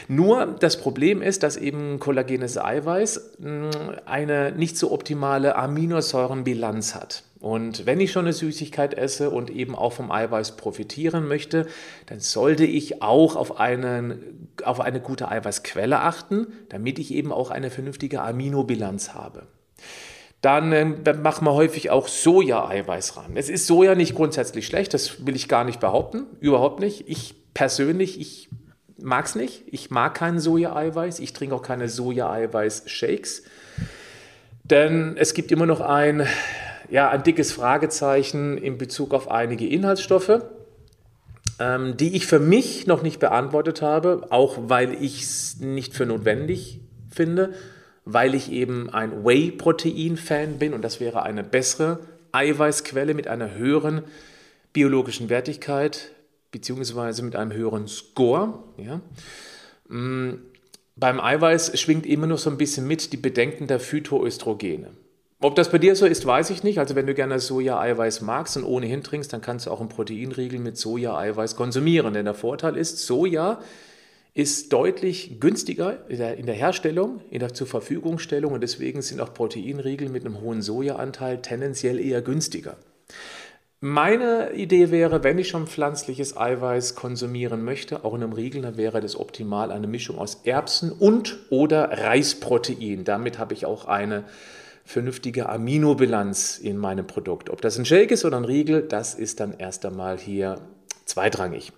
Nur 0.07 0.55
das 0.59 0.79
Problem 0.79 1.21
ist, 1.21 1.43
dass 1.43 1.57
eben 1.57 1.99
kollagenes 1.99 2.57
Eiweiß 2.57 3.37
hm, 3.41 3.69
eine 4.05 4.51
nicht 4.51 4.77
so 4.77 4.91
optimale 4.91 5.55
Aminosäurenbilanz 5.55 6.95
hat. 6.95 7.23
Und 7.41 7.87
wenn 7.87 7.99
ich 7.99 8.11
schon 8.11 8.25
eine 8.25 8.33
Süßigkeit 8.33 8.93
esse 8.93 9.31
und 9.31 9.49
eben 9.49 9.75
auch 9.75 9.93
vom 9.93 10.11
Eiweiß 10.11 10.57
profitieren 10.57 11.27
möchte, 11.27 11.65
dann 12.05 12.19
sollte 12.19 12.65
ich 12.65 13.01
auch 13.01 13.35
auf, 13.35 13.59
einen, 13.59 14.47
auf 14.63 14.79
eine 14.79 15.01
gute 15.01 15.27
Eiweißquelle 15.27 15.99
achten, 15.99 16.47
damit 16.69 16.99
ich 16.99 17.11
eben 17.11 17.31
auch 17.33 17.49
eine 17.49 17.71
vernünftige 17.71 18.21
Aminobilanz 18.21 19.15
habe. 19.15 19.47
Dann 20.41 20.71
äh, 20.71 21.13
machen 21.13 21.45
wir 21.45 21.53
häufig 21.53 21.89
auch 21.89 22.07
Soja-Eiweiß 22.07 23.17
ran. 23.17 23.31
Es 23.35 23.49
ist 23.49 23.65
Soja 23.65 23.95
nicht 23.95 24.15
grundsätzlich 24.15 24.67
schlecht, 24.67 24.93
das 24.93 25.25
will 25.25 25.35
ich 25.35 25.49
gar 25.49 25.63
nicht 25.63 25.79
behaupten, 25.79 26.27
überhaupt 26.39 26.79
nicht. 26.79 27.09
Ich 27.09 27.35
persönlich, 27.53 28.19
ich 28.19 28.49
mag 29.01 29.25
es 29.25 29.35
nicht. 29.35 29.63
Ich 29.67 29.89
mag 29.89 30.13
keinen 30.13 30.39
Soja-Eiweiß. 30.39 31.19
Ich 31.19 31.33
trinke 31.33 31.55
auch 31.55 31.63
keine 31.63 31.89
Soja-Eiweiß-Shakes. 31.89 33.43
Denn 34.63 35.17
es 35.17 35.33
gibt 35.33 35.51
immer 35.51 35.65
noch 35.65 35.81
ein, 35.81 36.27
ja, 36.91 37.09
ein 37.09 37.23
dickes 37.23 37.51
Fragezeichen 37.51 38.57
in 38.57 38.77
Bezug 38.77 39.13
auf 39.13 39.31
einige 39.31 39.67
Inhaltsstoffe, 39.67 40.43
ähm, 41.59 41.97
die 41.97 42.15
ich 42.15 42.27
für 42.27 42.39
mich 42.39 42.85
noch 42.85 43.01
nicht 43.01 43.19
beantwortet 43.19 43.81
habe, 43.81 44.27
auch 44.29 44.57
weil 44.67 44.93
ich 45.03 45.23
es 45.23 45.59
nicht 45.59 45.95
für 45.95 46.05
notwendig 46.05 46.81
finde 47.09 47.53
weil 48.05 48.35
ich 48.35 48.51
eben 48.51 48.89
ein 48.89 49.23
Whey-Protein-Fan 49.23 50.57
bin 50.57 50.73
und 50.73 50.81
das 50.81 50.99
wäre 50.99 51.23
eine 51.23 51.43
bessere 51.43 51.99
Eiweißquelle 52.31 53.13
mit 53.13 53.27
einer 53.27 53.53
höheren 53.53 54.03
biologischen 54.73 55.29
Wertigkeit 55.29 56.11
beziehungsweise 56.51 57.23
mit 57.23 57.35
einem 57.35 57.53
höheren 57.53 57.87
Score. 57.87 58.63
Ja. 58.77 59.01
Mm, 59.87 60.41
beim 60.95 61.19
Eiweiß 61.19 61.79
schwingt 61.79 62.05
immer 62.05 62.27
noch 62.27 62.37
so 62.37 62.49
ein 62.49 62.57
bisschen 62.57 62.87
mit 62.87 63.13
die 63.13 63.17
Bedenken 63.17 63.67
der 63.67 63.79
Phytoöstrogene. 63.79 64.91
Ob 65.43 65.55
das 65.55 65.71
bei 65.71 65.79
dir 65.79 65.95
so 65.95 66.05
ist, 66.05 66.23
weiß 66.23 66.51
ich 66.51 66.63
nicht. 66.63 66.77
Also 66.77 66.93
wenn 66.93 67.07
du 67.07 67.15
gerne 67.15 67.39
Soja-Eiweiß 67.39 68.21
magst 68.21 68.57
und 68.57 68.63
ohnehin 68.63 69.01
trinkst, 69.01 69.33
dann 69.33 69.41
kannst 69.41 69.65
du 69.65 69.71
auch 69.71 69.79
einen 69.79 69.89
Proteinriegel 69.89 70.59
mit 70.59 70.77
Soja-Eiweiß 70.77 71.55
konsumieren. 71.55 72.13
Denn 72.13 72.25
der 72.25 72.35
Vorteil 72.35 72.77
ist, 72.77 72.99
Soja 73.07 73.59
ist 74.35 74.71
deutlich 74.71 75.39
günstiger 75.39 76.07
in 76.09 76.45
der 76.45 76.55
Herstellung, 76.55 77.21
in 77.31 77.39
der 77.39 77.55
Zurverfügungstellung 77.55 78.53
und 78.53 78.61
deswegen 78.61 79.01
sind 79.01 79.19
auch 79.19 79.33
Proteinriegel 79.33 80.09
mit 80.09 80.25
einem 80.25 80.39
hohen 80.41 80.61
Sojaanteil 80.61 81.41
tendenziell 81.41 81.99
eher 81.99 82.21
günstiger. 82.21 82.77
Meine 83.81 84.53
Idee 84.53 84.91
wäre, 84.91 85.23
wenn 85.23 85.39
ich 85.39 85.49
schon 85.49 85.65
pflanzliches 85.65 86.37
Eiweiß 86.37 86.93
konsumieren 86.93 87.63
möchte, 87.63 88.05
auch 88.05 88.13
in 88.13 88.21
einem 88.21 88.33
Riegel, 88.33 88.61
dann 88.61 88.77
wäre 88.77 89.01
das 89.01 89.15
optimal 89.19 89.71
eine 89.71 89.87
Mischung 89.87 90.19
aus 90.19 90.41
Erbsen 90.45 90.91
und 90.91 91.39
oder 91.49 91.89
Reisprotein. 91.91 93.03
Damit 93.03 93.39
habe 93.39 93.55
ich 93.55 93.65
auch 93.65 93.85
eine 93.85 94.23
vernünftige 94.85 95.49
Aminobilanz 95.49 96.57
in 96.57 96.77
meinem 96.77 97.07
Produkt. 97.07 97.49
Ob 97.49 97.61
das 97.61 97.77
ein 97.77 97.85
Shake 97.85 98.11
ist 98.11 98.25
oder 98.25 98.37
ein 98.37 98.45
Riegel, 98.45 98.81
das 98.81 99.13
ist 99.13 99.39
dann 99.39 99.53
erst 99.57 99.85
einmal 99.85 100.17
hier 100.17 100.59
zweitrangig. 101.05 101.71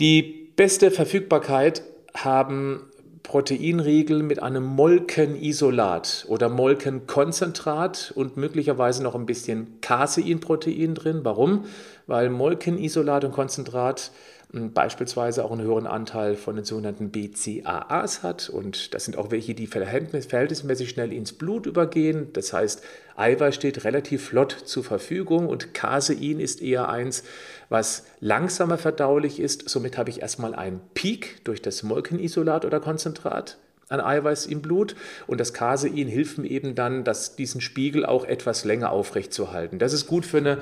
Die 0.00 0.22
beste 0.56 0.90
Verfügbarkeit 0.90 1.82
haben 2.14 2.90
Proteinriegel 3.22 4.22
mit 4.22 4.42
einem 4.42 4.64
Molkenisolat 4.64 6.24
oder 6.28 6.48
Molkenkonzentrat 6.48 8.12
und 8.16 8.36
möglicherweise 8.36 9.02
noch 9.02 9.14
ein 9.14 9.26
bisschen 9.26 9.80
Caseinprotein 9.80 10.94
drin. 10.94 11.20
Warum? 11.22 11.66
Weil 12.06 12.30
Molkenisolat 12.30 13.24
und 13.24 13.32
Konzentrat 13.32 14.10
beispielsweise 14.52 15.44
auch 15.44 15.52
einen 15.52 15.62
höheren 15.62 15.86
Anteil 15.86 16.34
von 16.34 16.56
den 16.56 16.64
sogenannten 16.64 17.10
BCAAs 17.10 18.22
hat. 18.22 18.48
Und 18.48 18.94
das 18.94 19.04
sind 19.04 19.16
auch 19.16 19.30
welche, 19.30 19.54
die 19.54 19.66
verhältnismäßig 19.66 20.90
schnell 20.90 21.12
ins 21.12 21.32
Blut 21.32 21.66
übergehen. 21.66 22.32
Das 22.32 22.52
heißt, 22.52 22.82
Eiweiß 23.16 23.54
steht 23.54 23.84
relativ 23.84 24.26
flott 24.26 24.52
zur 24.52 24.82
Verfügung 24.82 25.48
und 25.48 25.72
Casein 25.74 26.40
ist 26.40 26.62
eher 26.62 26.88
eins, 26.88 27.22
was 27.68 28.06
langsamer 28.18 28.78
verdaulich 28.78 29.38
ist. 29.38 29.68
Somit 29.68 29.96
habe 29.96 30.10
ich 30.10 30.22
erstmal 30.22 30.54
einen 30.54 30.80
Peak 30.94 31.44
durch 31.44 31.62
das 31.62 31.82
Molkenisolat 31.82 32.64
oder 32.64 32.80
Konzentrat 32.80 33.58
an 33.88 34.00
Eiweiß 34.00 34.46
im 34.46 34.62
Blut 34.62 34.94
und 35.26 35.40
das 35.40 35.52
Casein 35.52 36.06
hilft 36.06 36.38
mir 36.38 36.48
eben 36.48 36.74
dann, 36.74 37.04
dass 37.04 37.36
diesen 37.36 37.60
Spiegel 37.60 38.06
auch 38.06 38.24
etwas 38.24 38.64
länger 38.64 38.90
aufrechtzuerhalten. 38.90 39.78
Das 39.78 39.92
ist 39.92 40.06
gut 40.06 40.24
für 40.24 40.38
eine 40.38 40.58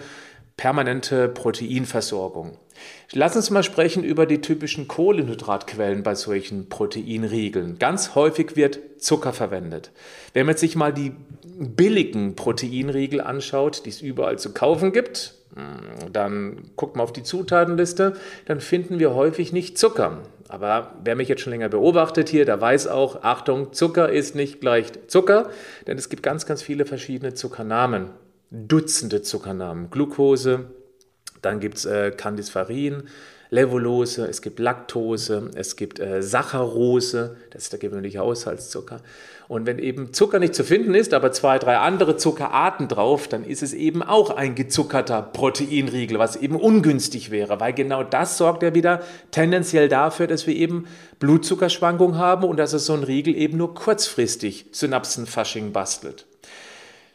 permanente 0.58 1.28
Proteinversorgung. 1.28 2.58
Lass 3.12 3.36
uns 3.36 3.48
mal 3.48 3.62
sprechen 3.62 4.04
über 4.04 4.26
die 4.26 4.42
typischen 4.42 4.86
Kohlenhydratquellen 4.86 6.02
bei 6.02 6.14
solchen 6.14 6.68
Proteinriegeln. 6.68 7.78
Ganz 7.78 8.14
häufig 8.14 8.56
wird 8.56 8.78
Zucker 8.98 9.32
verwendet. 9.32 9.92
Wenn 10.34 10.44
man 10.44 10.56
sich 10.56 10.76
mal 10.76 10.92
die 10.92 11.12
billigen 11.58 12.36
Proteinriegel 12.36 13.20
anschaut, 13.20 13.86
die 13.86 13.90
es 13.90 14.02
überall 14.02 14.38
zu 14.38 14.52
kaufen 14.52 14.92
gibt, 14.92 15.34
hm, 15.54 16.12
dann 16.12 16.70
guckt 16.76 16.96
man 16.96 17.04
auf 17.04 17.12
die 17.12 17.22
Zutatenliste, 17.22 18.16
dann 18.46 18.60
finden 18.60 18.98
wir 18.98 19.14
häufig 19.14 19.52
nicht 19.52 19.78
Zucker. 19.78 20.22
Aber 20.48 20.94
wer 21.04 21.14
mich 21.14 21.28
jetzt 21.28 21.42
schon 21.42 21.52
länger 21.52 21.68
beobachtet 21.68 22.28
hier, 22.28 22.44
der 22.44 22.60
weiß 22.60 22.88
auch, 22.88 23.22
Achtung, 23.22 23.72
Zucker 23.72 24.10
ist 24.10 24.34
nicht 24.34 24.60
gleich 24.60 24.86
Zucker, 25.06 25.50
denn 25.86 25.98
es 25.98 26.08
gibt 26.08 26.22
ganz, 26.22 26.46
ganz 26.46 26.62
viele 26.62 26.84
verschiedene 26.84 27.34
Zuckernamen. 27.34 28.10
Dutzende 28.50 29.22
Zuckernamen. 29.22 29.90
Glucose, 29.90 30.70
dann 31.42 31.60
gibt 31.60 31.78
es 31.78 31.84
äh, 31.84 32.10
Candisfarin, 32.10 33.04
Levulose, 33.50 34.26
es 34.26 34.42
gibt 34.42 34.58
Laktose, 34.58 35.50
es 35.54 35.76
gibt 35.76 36.00
äh, 36.00 36.22
Saccharose, 36.22 37.36
das 37.50 37.64
ist 37.64 37.72
der 37.72 37.78
gewöhnliche 37.78 38.18
Haushaltszucker. 38.18 39.00
Und 39.48 39.64
wenn 39.64 39.78
eben 39.78 40.12
Zucker 40.12 40.38
nicht 40.38 40.54
zu 40.54 40.62
finden 40.62 40.94
ist, 40.94 41.14
aber 41.14 41.32
zwei, 41.32 41.58
drei 41.58 41.78
andere 41.78 42.18
Zuckerarten 42.18 42.88
drauf, 42.88 43.28
dann 43.28 43.44
ist 43.44 43.62
es 43.62 43.72
eben 43.72 44.02
auch 44.02 44.30
ein 44.30 44.54
gezuckerter 44.54 45.22
Proteinriegel, 45.22 46.18
was 46.18 46.36
eben 46.36 46.56
ungünstig 46.56 47.30
wäre, 47.30 47.58
weil 47.58 47.72
genau 47.72 48.02
das 48.04 48.36
sorgt 48.36 48.62
ja 48.62 48.74
wieder 48.74 49.00
tendenziell 49.30 49.88
dafür, 49.88 50.26
dass 50.26 50.46
wir 50.46 50.54
eben 50.54 50.86
Blutzuckerschwankungen 51.18 52.18
haben 52.18 52.44
und 52.44 52.58
dass 52.58 52.74
es 52.74 52.84
so 52.84 52.92
ein 52.92 53.04
Riegel 53.04 53.34
eben 53.34 53.56
nur 53.56 53.74
kurzfristig 53.74 54.66
Synapsenfasching 54.72 55.72
bastelt 55.72 56.27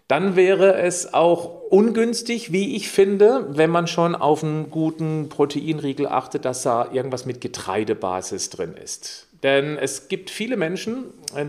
dann 0.07 0.35
wäre 0.35 0.75
es 0.75 1.13
auch 1.13 1.61
ungünstig, 1.69 2.51
wie 2.51 2.75
ich 2.75 2.89
finde, 2.89 3.47
wenn 3.49 3.69
man 3.69 3.87
schon 3.87 4.15
auf 4.15 4.43
einen 4.43 4.69
guten 4.69 5.29
Proteinriegel 5.29 6.07
achtet, 6.07 6.45
dass 6.45 6.63
da 6.63 6.91
irgendwas 6.91 7.25
mit 7.25 7.41
Getreidebasis 7.41 8.49
drin 8.49 8.73
ist. 8.75 9.27
Denn 9.43 9.77
es 9.77 10.07
gibt 10.07 10.29
viele 10.29 10.55
Menschen, 10.55 11.05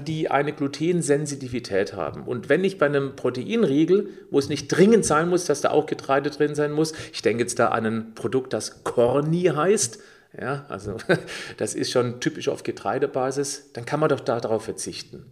die 0.06 0.28
eine 0.28 0.52
Glutensensitivität 0.52 1.94
haben. 1.94 2.24
Und 2.24 2.48
wenn 2.48 2.64
ich 2.64 2.78
bei 2.78 2.86
einem 2.86 3.14
Proteinriegel, 3.14 4.08
wo 4.30 4.38
es 4.40 4.48
nicht 4.48 4.66
dringend 4.68 5.04
sein 5.04 5.28
muss, 5.28 5.44
dass 5.44 5.60
da 5.60 5.70
auch 5.70 5.86
Getreide 5.86 6.30
drin 6.30 6.56
sein 6.56 6.72
muss, 6.72 6.92
ich 7.12 7.22
denke 7.22 7.44
jetzt 7.44 7.60
da 7.60 7.68
an 7.68 7.86
ein 7.86 8.14
Produkt, 8.16 8.52
das 8.52 8.82
Corny 8.82 9.44
heißt, 9.44 10.00
ja, 10.40 10.66
also 10.68 10.96
das 11.56 11.74
ist 11.74 11.92
schon 11.92 12.20
typisch 12.20 12.48
auf 12.48 12.64
Getreidebasis, 12.64 13.70
dann 13.74 13.84
kann 13.84 14.00
man 14.00 14.08
doch 14.08 14.20
darauf 14.20 14.64
verzichten. 14.64 15.26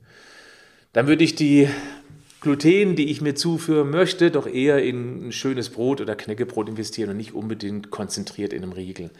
Dann 0.92 1.08
würde 1.08 1.24
ich 1.24 1.34
die 1.34 1.68
Gluten, 2.42 2.96
die 2.96 3.08
ich 3.08 3.20
mir 3.20 3.36
zuführen 3.36 3.90
möchte, 3.90 4.32
doch 4.32 4.48
eher 4.48 4.82
in 4.82 5.28
ein 5.28 5.32
schönes 5.32 5.70
Brot 5.70 6.00
oder 6.00 6.16
Knäckebrot 6.16 6.68
investieren 6.68 7.10
und 7.10 7.16
nicht 7.16 7.34
unbedingt 7.34 7.90
konzentriert 7.90 8.52
in 8.52 8.64
einem 8.64 8.72
Riegel. 8.72 9.10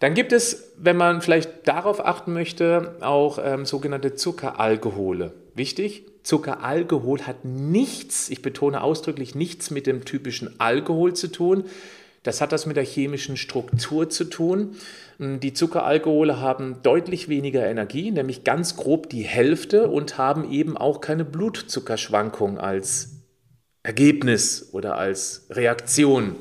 Dann 0.00 0.14
gibt 0.14 0.32
es, 0.32 0.72
wenn 0.76 0.96
man 0.96 1.22
vielleicht 1.22 1.66
darauf 1.68 2.04
achten 2.04 2.32
möchte, 2.32 2.96
auch 3.00 3.38
ähm, 3.42 3.64
sogenannte 3.64 4.14
Zuckeralkohole. 4.16 5.34
Wichtig, 5.54 6.04
Zuckeralkohol 6.24 7.22
hat 7.22 7.44
nichts, 7.44 8.28
ich 8.28 8.42
betone 8.42 8.82
ausdrücklich 8.82 9.36
nichts 9.36 9.70
mit 9.70 9.86
dem 9.86 10.04
typischen 10.04 10.58
Alkohol 10.60 11.14
zu 11.14 11.28
tun. 11.32 11.64
Das 12.22 12.40
hat 12.40 12.52
das 12.52 12.66
mit 12.66 12.76
der 12.76 12.84
chemischen 12.84 13.36
Struktur 13.36 14.10
zu 14.10 14.24
tun. 14.24 14.76
Hm, 15.18 15.40
die 15.40 15.52
Zuckeralkohole 15.52 16.40
haben 16.40 16.82
deutlich 16.82 17.28
weniger 17.28 17.66
Energie, 17.66 18.10
nämlich 18.10 18.44
ganz 18.44 18.76
grob 18.76 19.08
die 19.10 19.22
Hälfte 19.22 19.88
und 19.88 20.18
haben 20.18 20.50
eben 20.50 20.76
auch 20.76 21.00
keine 21.00 21.24
Blutzuckerschwankung 21.24 22.58
als 22.58 23.22
Ergebnis 23.82 24.70
oder 24.72 24.98
als 24.98 25.46
Reaktion. 25.50 26.36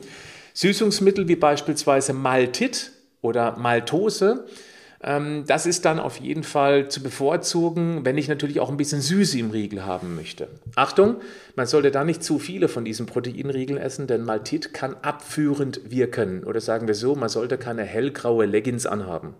Süßungsmittel 0.53 1.27
wie 1.27 1.36
beispielsweise 1.36 2.13
Maltit 2.13 2.91
oder 3.22 3.57
Maltose 3.57 4.46
ähm, 4.46 4.66
das 4.99 5.67
ist 5.67 5.85
dann 5.85 5.99
auf 5.99 6.17
jeden 6.17 6.43
Fall 6.43 6.89
zu 6.89 7.03
bevorzugen, 7.03 8.03
wenn 8.03 8.17
ich 8.17 8.27
natürlich 8.27 8.59
auch 8.59 8.69
ein 8.69 8.77
bisschen 8.77 9.01
Süße 9.01 9.37
im 9.37 9.51
Riegel 9.51 9.85
haben 9.85 10.15
möchte. 10.15 10.47
Achtung, 10.75 11.17
man 11.55 11.67
sollte 11.67 11.91
da 11.91 12.03
nicht 12.03 12.23
zu 12.23 12.39
viele 12.39 12.67
von 12.67 12.83
diesen 12.83 13.05
Proteinriegeln 13.05 13.79
essen, 13.79 14.07
denn 14.07 14.23
Maltit 14.23 14.73
kann 14.73 14.95
abführend 15.03 15.91
wirken. 15.91 16.43
Oder 16.43 16.61
sagen 16.61 16.87
wir 16.87 16.95
so, 16.95 17.15
man 17.15 17.29
sollte 17.29 17.59
keine 17.59 17.83
hellgraue 17.83 18.45
Leggings 18.45 18.87
anhaben. 18.87 19.35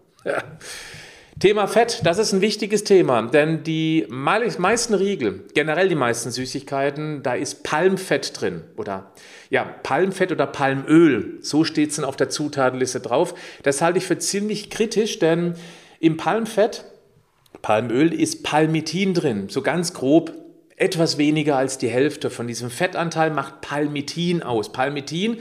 Thema 1.40 1.68
Fett, 1.68 2.02
das 2.04 2.18
ist 2.18 2.34
ein 2.34 2.42
wichtiges 2.42 2.84
Thema, 2.84 3.22
denn 3.22 3.64
die 3.64 4.08
meisten 4.10 4.96
Riegel, 4.96 5.44
generell 5.54 5.88
die 5.88 5.94
meisten 5.94 6.32
Süßigkeiten, 6.32 7.22
da 7.22 7.36
ist 7.36 7.64
Palmfett 7.64 8.42
drin 8.42 8.64
oder 8.76 9.12
ja, 9.52 9.64
Palmfett 9.84 10.32
oder 10.32 10.48
Palmöl, 10.48 11.38
so 11.42 11.64
steht 11.64 11.92
es 11.92 11.98
dann 11.98 12.06
auf 12.06 12.16
der 12.16 12.30
Zutatenliste 12.30 13.02
drauf. 13.02 13.36
Das 13.62 13.84
halte 13.84 14.00
ich 14.00 14.06
für 14.06 14.18
ziemlich 14.18 14.72
kritisch, 14.72 15.20
denn 15.20 15.54
im 16.00 16.18
Palmfett, 16.18 16.86
Palmöl 17.62 18.14
ist 18.14 18.44
Palmitin 18.44 19.14
drin, 19.14 19.48
so 19.48 19.62
ganz 19.62 19.94
grob 19.94 20.34
etwas 20.76 21.20
weniger 21.20 21.56
als 21.56 21.78
die 21.78 21.90
Hälfte 21.90 22.32
von 22.32 22.48
diesem 22.48 22.72
Fettanteil 22.72 23.30
macht 23.30 23.62
Palmitin 23.62 24.42
aus. 24.42 24.72
Palmitin 24.72 25.38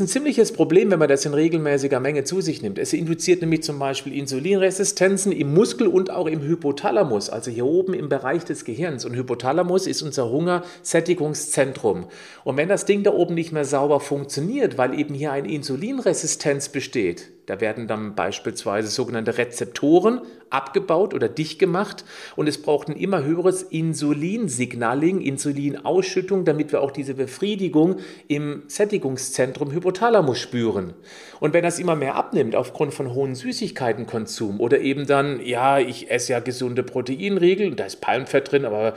ein 0.00 0.06
ziemliches 0.06 0.52
Problem, 0.52 0.90
wenn 0.90 0.98
man 0.98 1.08
das 1.08 1.24
in 1.24 1.34
regelmäßiger 1.34 2.00
Menge 2.00 2.24
zu 2.24 2.40
sich 2.40 2.62
nimmt. 2.62 2.78
Es 2.78 2.92
induziert 2.92 3.40
nämlich 3.40 3.62
zum 3.62 3.78
Beispiel 3.78 4.12
Insulinresistenzen 4.16 5.32
im 5.32 5.52
Muskel 5.54 5.86
und 5.88 6.10
auch 6.10 6.26
im 6.26 6.42
Hypothalamus, 6.42 7.30
also 7.30 7.50
hier 7.50 7.66
oben 7.66 7.94
im 7.94 8.08
Bereich 8.08 8.44
des 8.44 8.64
Gehirns. 8.64 9.04
Und 9.04 9.16
Hypothalamus 9.16 9.86
ist 9.86 10.02
unser 10.02 10.30
Hungersättigungszentrum. 10.30 12.06
Und 12.44 12.56
wenn 12.56 12.68
das 12.68 12.84
Ding 12.84 13.02
da 13.02 13.12
oben 13.12 13.34
nicht 13.34 13.52
mehr 13.52 13.64
sauber 13.64 14.00
funktioniert, 14.00 14.78
weil 14.78 14.98
eben 14.98 15.14
hier 15.14 15.32
eine 15.32 15.50
Insulinresistenz 15.50 16.68
besteht, 16.68 17.32
da 17.50 17.60
werden 17.60 17.88
dann 17.88 18.14
beispielsweise 18.14 18.86
sogenannte 18.86 19.36
Rezeptoren 19.36 20.20
abgebaut 20.50 21.14
oder 21.14 21.28
dicht 21.28 21.58
gemacht 21.58 22.04
und 22.36 22.48
es 22.48 22.62
braucht 22.62 22.86
ein 22.86 22.94
immer 22.94 23.24
höheres 23.24 23.64
Insulinsignaling, 23.64 25.20
Insulinausschüttung, 25.20 26.44
damit 26.44 26.70
wir 26.70 26.80
auch 26.80 26.92
diese 26.92 27.14
Befriedigung 27.14 27.96
im 28.28 28.62
Sättigungszentrum 28.68 29.72
Hypothalamus 29.72 30.38
spüren. 30.38 30.94
Und 31.40 31.52
wenn 31.52 31.64
das 31.64 31.80
immer 31.80 31.96
mehr 31.96 32.14
abnimmt 32.14 32.54
aufgrund 32.54 32.94
von 32.94 33.14
hohen 33.14 33.34
Süßigkeitenkonsum 33.34 34.60
oder 34.60 34.78
eben 34.78 35.08
dann, 35.08 35.44
ja, 35.44 35.80
ich 35.80 36.08
esse 36.08 36.34
ja 36.34 36.38
gesunde 36.38 36.84
Proteinriegel, 36.84 37.74
da 37.74 37.86
ist 37.86 38.00
Palmfett 38.00 38.52
drin, 38.52 38.64
aber 38.64 38.94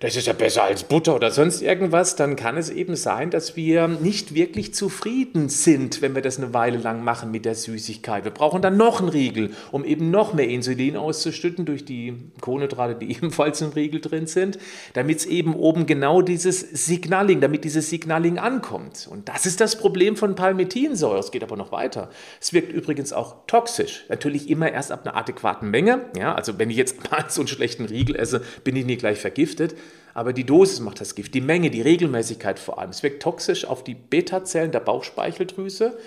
das 0.00 0.16
ist 0.16 0.26
ja 0.26 0.32
besser 0.32 0.62
als 0.62 0.84
Butter 0.84 1.14
oder 1.14 1.30
sonst 1.30 1.60
irgendwas, 1.60 2.16
dann 2.16 2.34
kann 2.34 2.56
es 2.56 2.70
eben 2.70 2.96
sein, 2.96 3.28
dass 3.28 3.54
wir 3.54 3.86
nicht 3.86 4.34
wirklich 4.34 4.72
zufrieden 4.72 5.50
sind, 5.50 6.00
wenn 6.00 6.14
wir 6.14 6.22
das 6.22 6.38
eine 6.38 6.54
Weile 6.54 6.78
lang 6.78 7.04
machen 7.04 7.30
mit 7.30 7.44
der 7.44 7.54
Süßigkeit. 7.54 8.24
Wir 8.24 8.30
brauchen 8.30 8.62
dann 8.62 8.78
noch 8.78 9.00
einen 9.00 9.10
Riegel, 9.10 9.50
um 9.70 9.84
eben 9.84 10.10
noch 10.10 10.32
mehr 10.32 10.48
Insulin 10.48 10.96
auszustütten 10.96 11.66
durch 11.66 11.84
die 11.84 12.14
Kohlenhydrate, 12.40 12.94
die 12.94 13.12
ebenfalls 13.14 13.60
im 13.60 13.72
Riegel 13.72 14.00
drin 14.00 14.26
sind, 14.26 14.58
damit 14.94 15.18
es 15.18 15.26
eben 15.26 15.54
oben 15.54 15.84
genau 15.84 16.22
dieses 16.22 16.60
Signaling, 16.60 17.42
damit 17.42 17.64
dieses 17.64 17.90
Signaling 17.90 18.38
ankommt. 18.38 19.06
Und 19.10 19.28
das 19.28 19.44
ist 19.44 19.60
das 19.60 19.76
Problem 19.76 20.16
von 20.16 20.34
Palmitinsäure. 20.34 21.18
Es 21.18 21.30
geht 21.30 21.42
aber 21.42 21.58
noch 21.58 21.72
weiter. 21.72 22.08
Es 22.40 22.54
wirkt 22.54 22.72
übrigens 22.72 23.12
auch 23.12 23.46
toxisch. 23.46 24.06
Natürlich 24.08 24.48
immer 24.48 24.72
erst 24.72 24.92
ab 24.92 25.06
einer 25.06 25.14
adäquaten 25.14 25.68
Menge. 25.68 26.06
Ja, 26.16 26.34
also 26.34 26.58
wenn 26.58 26.70
ich 26.70 26.78
jetzt 26.78 27.10
mal 27.10 27.26
so 27.28 27.42
einen 27.42 27.48
schlechten 27.48 27.84
Riegel 27.84 28.16
esse, 28.16 28.40
bin 28.64 28.76
ich 28.76 28.86
nicht 28.86 29.00
gleich 29.00 29.18
vergiftet. 29.18 29.74
Aber 30.14 30.32
die 30.32 30.44
Dosis 30.44 30.80
macht 30.80 31.00
das 31.00 31.14
Gift, 31.14 31.34
die 31.34 31.40
Menge, 31.40 31.70
die 31.70 31.82
Regelmäßigkeit 31.82 32.58
vor 32.58 32.78
allem. 32.78 32.90
Es 32.90 33.02
wirkt 33.02 33.22
toxisch 33.22 33.64
auf 33.64 33.84
die 33.84 33.94
Beta-Zellen 33.94 34.72
der 34.72 34.80
Bauchspeicheldrüse. 34.80 35.98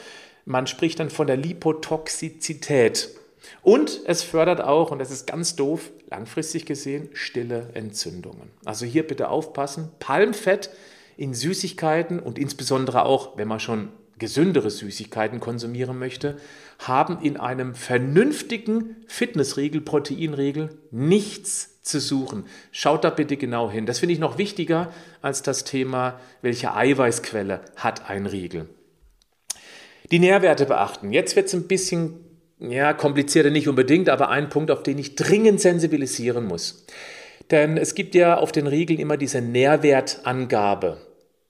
Man 0.45 0.67
spricht 0.67 0.99
dann 0.99 1.09
von 1.09 1.27
der 1.27 1.37
Lipotoxizität. 1.37 3.09
Und 3.61 4.01
es 4.05 4.23
fördert 4.23 4.61
auch, 4.61 4.91
und 4.91 4.99
das 4.99 5.11
ist 5.11 5.27
ganz 5.27 5.55
doof, 5.55 5.91
langfristig 6.09 6.65
gesehen, 6.65 7.09
stille 7.13 7.69
Entzündungen. 7.73 8.49
Also 8.65 8.85
hier 8.85 9.05
bitte 9.05 9.29
aufpassen. 9.29 9.89
Palmfett 9.99 10.69
in 11.17 11.33
Süßigkeiten 11.33 12.19
und 12.19 12.39
insbesondere 12.39 13.05
auch, 13.05 13.37
wenn 13.37 13.47
man 13.47 13.59
schon 13.59 13.89
gesündere 14.19 14.69
Süßigkeiten 14.69 15.39
konsumieren 15.39 15.99
möchte, 15.99 16.37
haben 16.79 17.19
in 17.21 17.37
einem 17.37 17.75
vernünftigen 17.75 18.95
Fitnessriegel, 19.07 19.81
Proteinriegel 19.81 20.77
nichts 20.91 21.72
zu 21.83 21.99
suchen. 21.99 22.45
Schaut 22.71 23.03
da 23.03 23.09
bitte 23.09 23.37
genau 23.37 23.69
hin. 23.69 23.85
Das 23.85 23.99
finde 23.99 24.13
ich 24.13 24.19
noch 24.19 24.37
wichtiger 24.37 24.91
als 25.21 25.43
das 25.43 25.63
Thema, 25.63 26.19
welche 26.41 26.73
Eiweißquelle 26.73 27.61
hat 27.75 28.09
ein 28.09 28.25
Riegel. 28.25 28.67
Die 30.11 30.19
Nährwerte 30.19 30.65
beachten. 30.65 31.11
Jetzt 31.11 31.35
wird 31.35 31.47
es 31.47 31.53
ein 31.53 31.67
bisschen 31.67 32.19
ja, 32.59 32.93
komplizierter 32.93 33.49
nicht 33.49 33.67
unbedingt, 33.67 34.09
aber 34.09 34.29
ein 34.29 34.49
Punkt, 34.49 34.71
auf 34.71 34.83
den 34.83 34.97
ich 34.97 35.15
dringend 35.15 35.59
sensibilisieren 35.59 36.45
muss. 36.45 36.85
Denn 37.51 37.77
es 37.77 37.93
gibt 37.93 38.15
ja 38.15 38.37
auf 38.37 38.51
den 38.51 38.67
Riegeln 38.67 38.99
immer 38.99 39.17
diese 39.17 39.41
Nährwertangabe. 39.41 40.97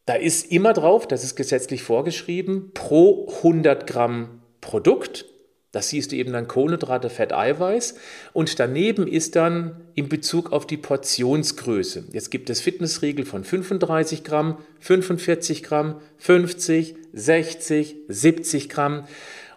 Da 0.06 0.16
ist 0.16 0.52
immer 0.52 0.74
drauf, 0.74 1.08
das 1.08 1.24
ist 1.24 1.36
gesetzlich 1.36 1.84
vorgeschrieben, 1.84 2.72
pro 2.74 3.28
100 3.38 3.88
Gramm 3.88 4.42
Produkt. 4.60 5.26
Das 5.74 5.90
siehst 5.90 6.12
du 6.12 6.16
eben 6.16 6.34
dann 6.34 6.48
Kohlenhydrate, 6.48 7.10
Fett, 7.10 7.34
Eiweiß. 7.34 7.96
Und 8.32 8.60
daneben 8.60 9.08
ist 9.08 9.36
dann 9.36 9.82
in 9.96 10.08
Bezug 10.08 10.54
auf 10.54 10.68
die 10.68 10.78
Portionsgröße. 10.78 12.06
Jetzt 12.14 12.30
gibt 12.30 12.52
es 12.52 12.62
Fitnessriegel 12.62 13.26
von 13.26 13.44
35 13.44 14.24
Gramm, 14.24 14.60
45 14.82 15.64
Gramm, 15.64 16.00
50, 16.20 16.96
60, 17.14 17.96
70 18.08 18.70
Gramm. 18.70 19.06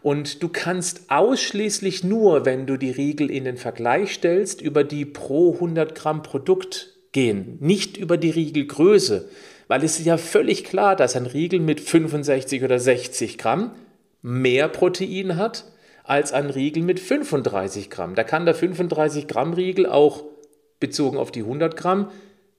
Und 0.01 0.43
du 0.43 0.49
kannst 0.49 1.03
ausschließlich 1.09 2.03
nur, 2.03 2.47
wenn 2.47 2.67
du 2.67 2.79
die 2.79 2.93
Riegel 2.93 3.31
in 3.31 3.45
den 3.45 3.59
Vergleich 3.59 4.15
stellst, 4.15 4.63
über 4.63 4.85
die 4.85 5.05
pro 5.05 5.53
100 5.53 5.95
Gramm 5.95 6.23
Produkt 6.23 6.95
gehen, 7.13 7.59
nicht 7.61 7.99
über 7.99 8.17
die 8.17 8.31
Riegelgröße. 8.31 9.29
Weil 9.69 9.85
es 9.85 9.99
ist 9.99 10.07
ja 10.07 10.17
völlig 10.17 10.65
klar, 10.65 10.97
dass 10.97 11.15
ein 11.15 11.27
Riegel 11.27 11.61
mit 11.61 11.79
65 11.79 12.65
oder 12.65 12.79
60 12.79 13.37
Gramm 13.37 13.73
mehr 14.23 14.69
Protein 14.69 15.37
hat 15.37 15.67
als 16.07 16.33
ein 16.33 16.51
Riegel 16.51 16.83
mit 16.83 17.01
35 17.01 17.91
Gramm. 17.91 18.15
Da 18.15 18.25
kann 18.25 18.47
der 18.47 18.55
35 18.55 19.27
Gramm 19.27 19.53
Riegel 19.53 19.87
auch 19.87 20.25
bezogen 20.81 21.19
auf 21.19 21.31
die 21.31 21.43
100 21.43 21.77
Gramm 21.77 22.11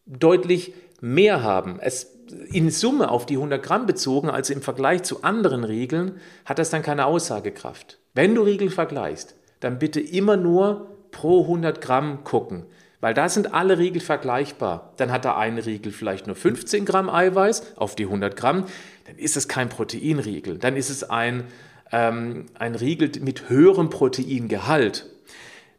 deutlich 0.06 0.74
mehr 1.02 1.44
haben. 1.44 1.80
Es 1.80 2.14
in 2.52 2.70
Summe 2.72 3.10
auf 3.10 3.26
die 3.26 3.36
100 3.36 3.64
Gramm 3.64 3.86
bezogen, 3.86 4.30
also 4.30 4.54
im 4.54 4.62
Vergleich 4.62 5.04
zu 5.04 5.24
anderen 5.24 5.64
Riegeln, 5.64 6.20
hat 6.46 6.60
das 6.60 6.70
dann 6.70 6.82
keine 6.82 7.06
Aussagekraft. 7.06 8.00
Wenn 8.14 8.36
du 8.36 8.42
Riegel 8.42 8.70
vergleichst, 8.70 9.36
dann 9.60 9.80
bitte 9.80 10.02
immer 10.02 10.38
nur 10.38 10.88
pro 11.12 11.44
100 11.44 11.80
Gramm 11.80 12.24
gucken, 12.24 12.66
weil 13.00 13.14
da 13.14 13.30
sind 13.30 13.54
alle 13.54 13.78
Riegel 13.78 14.02
vergleichbar. 14.02 14.94
Dann 14.98 15.12
hat 15.12 15.24
der 15.24 15.38
eine 15.38 15.66
Riegel 15.66 15.92
vielleicht 15.92 16.28
nur 16.28 16.36
15 16.36 16.84
Gramm 16.84 17.10
Eiweiß 17.10 17.78
auf 17.78 17.96
die 17.96 18.06
100 18.06 18.36
Gramm, 18.36 18.66
dann 19.06 19.18
ist 19.18 19.38
es 19.38 19.48
kein 19.48 19.70
Proteinriegel, 19.70 20.58
dann 20.58 20.76
ist 20.76 20.90
es 20.90 21.10
ein, 21.10 21.46
ähm, 21.92 22.46
ein 22.58 22.76
Riegel 22.76 23.12
mit 23.22 23.50
höherem 23.50 23.90
Proteingehalt. 23.90 25.06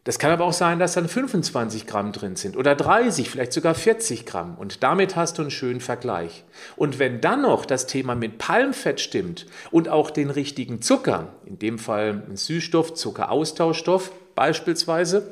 Das 0.09 0.19
kann 0.19 0.31
aber 0.31 0.47
auch 0.47 0.55
sein, 0.55 0.79
dass 0.79 0.95
dann 0.95 1.07
25 1.07 1.87
Gramm 1.87 2.13
drin 2.13 2.35
sind 2.35 2.57
oder 2.57 2.75
30, 2.75 3.29
vielleicht 3.29 3.53
sogar 3.53 3.75
40 3.75 4.25
Gramm. 4.25 4.57
Und 4.57 4.83
damit 4.83 5.17
hast 5.17 5.37
du 5.37 5.43
einen 5.43 5.51
schönen 5.51 5.81
Vergleich. 5.81 6.45
Und 6.77 6.99
wenn 6.99 7.21
dann 7.21 7.43
noch 7.43 7.67
das 7.67 7.87
Thema 7.87 8.15
mit 8.15 8.39
Palmfett 8.39 9.01
stimmt 9.03 9.45
und 9.71 9.91
auch 9.91 10.11
den 10.11 10.31
richtigen 10.31 10.81
Zucker, 10.81 11.35
in 11.45 11.59
dem 11.59 11.79
Fall 11.79 12.23
ein 12.27 12.39
Süßstoff, 12.39 12.95
Zuckeraustauschstoff 12.95 14.13
beispielsweise, 14.35 15.31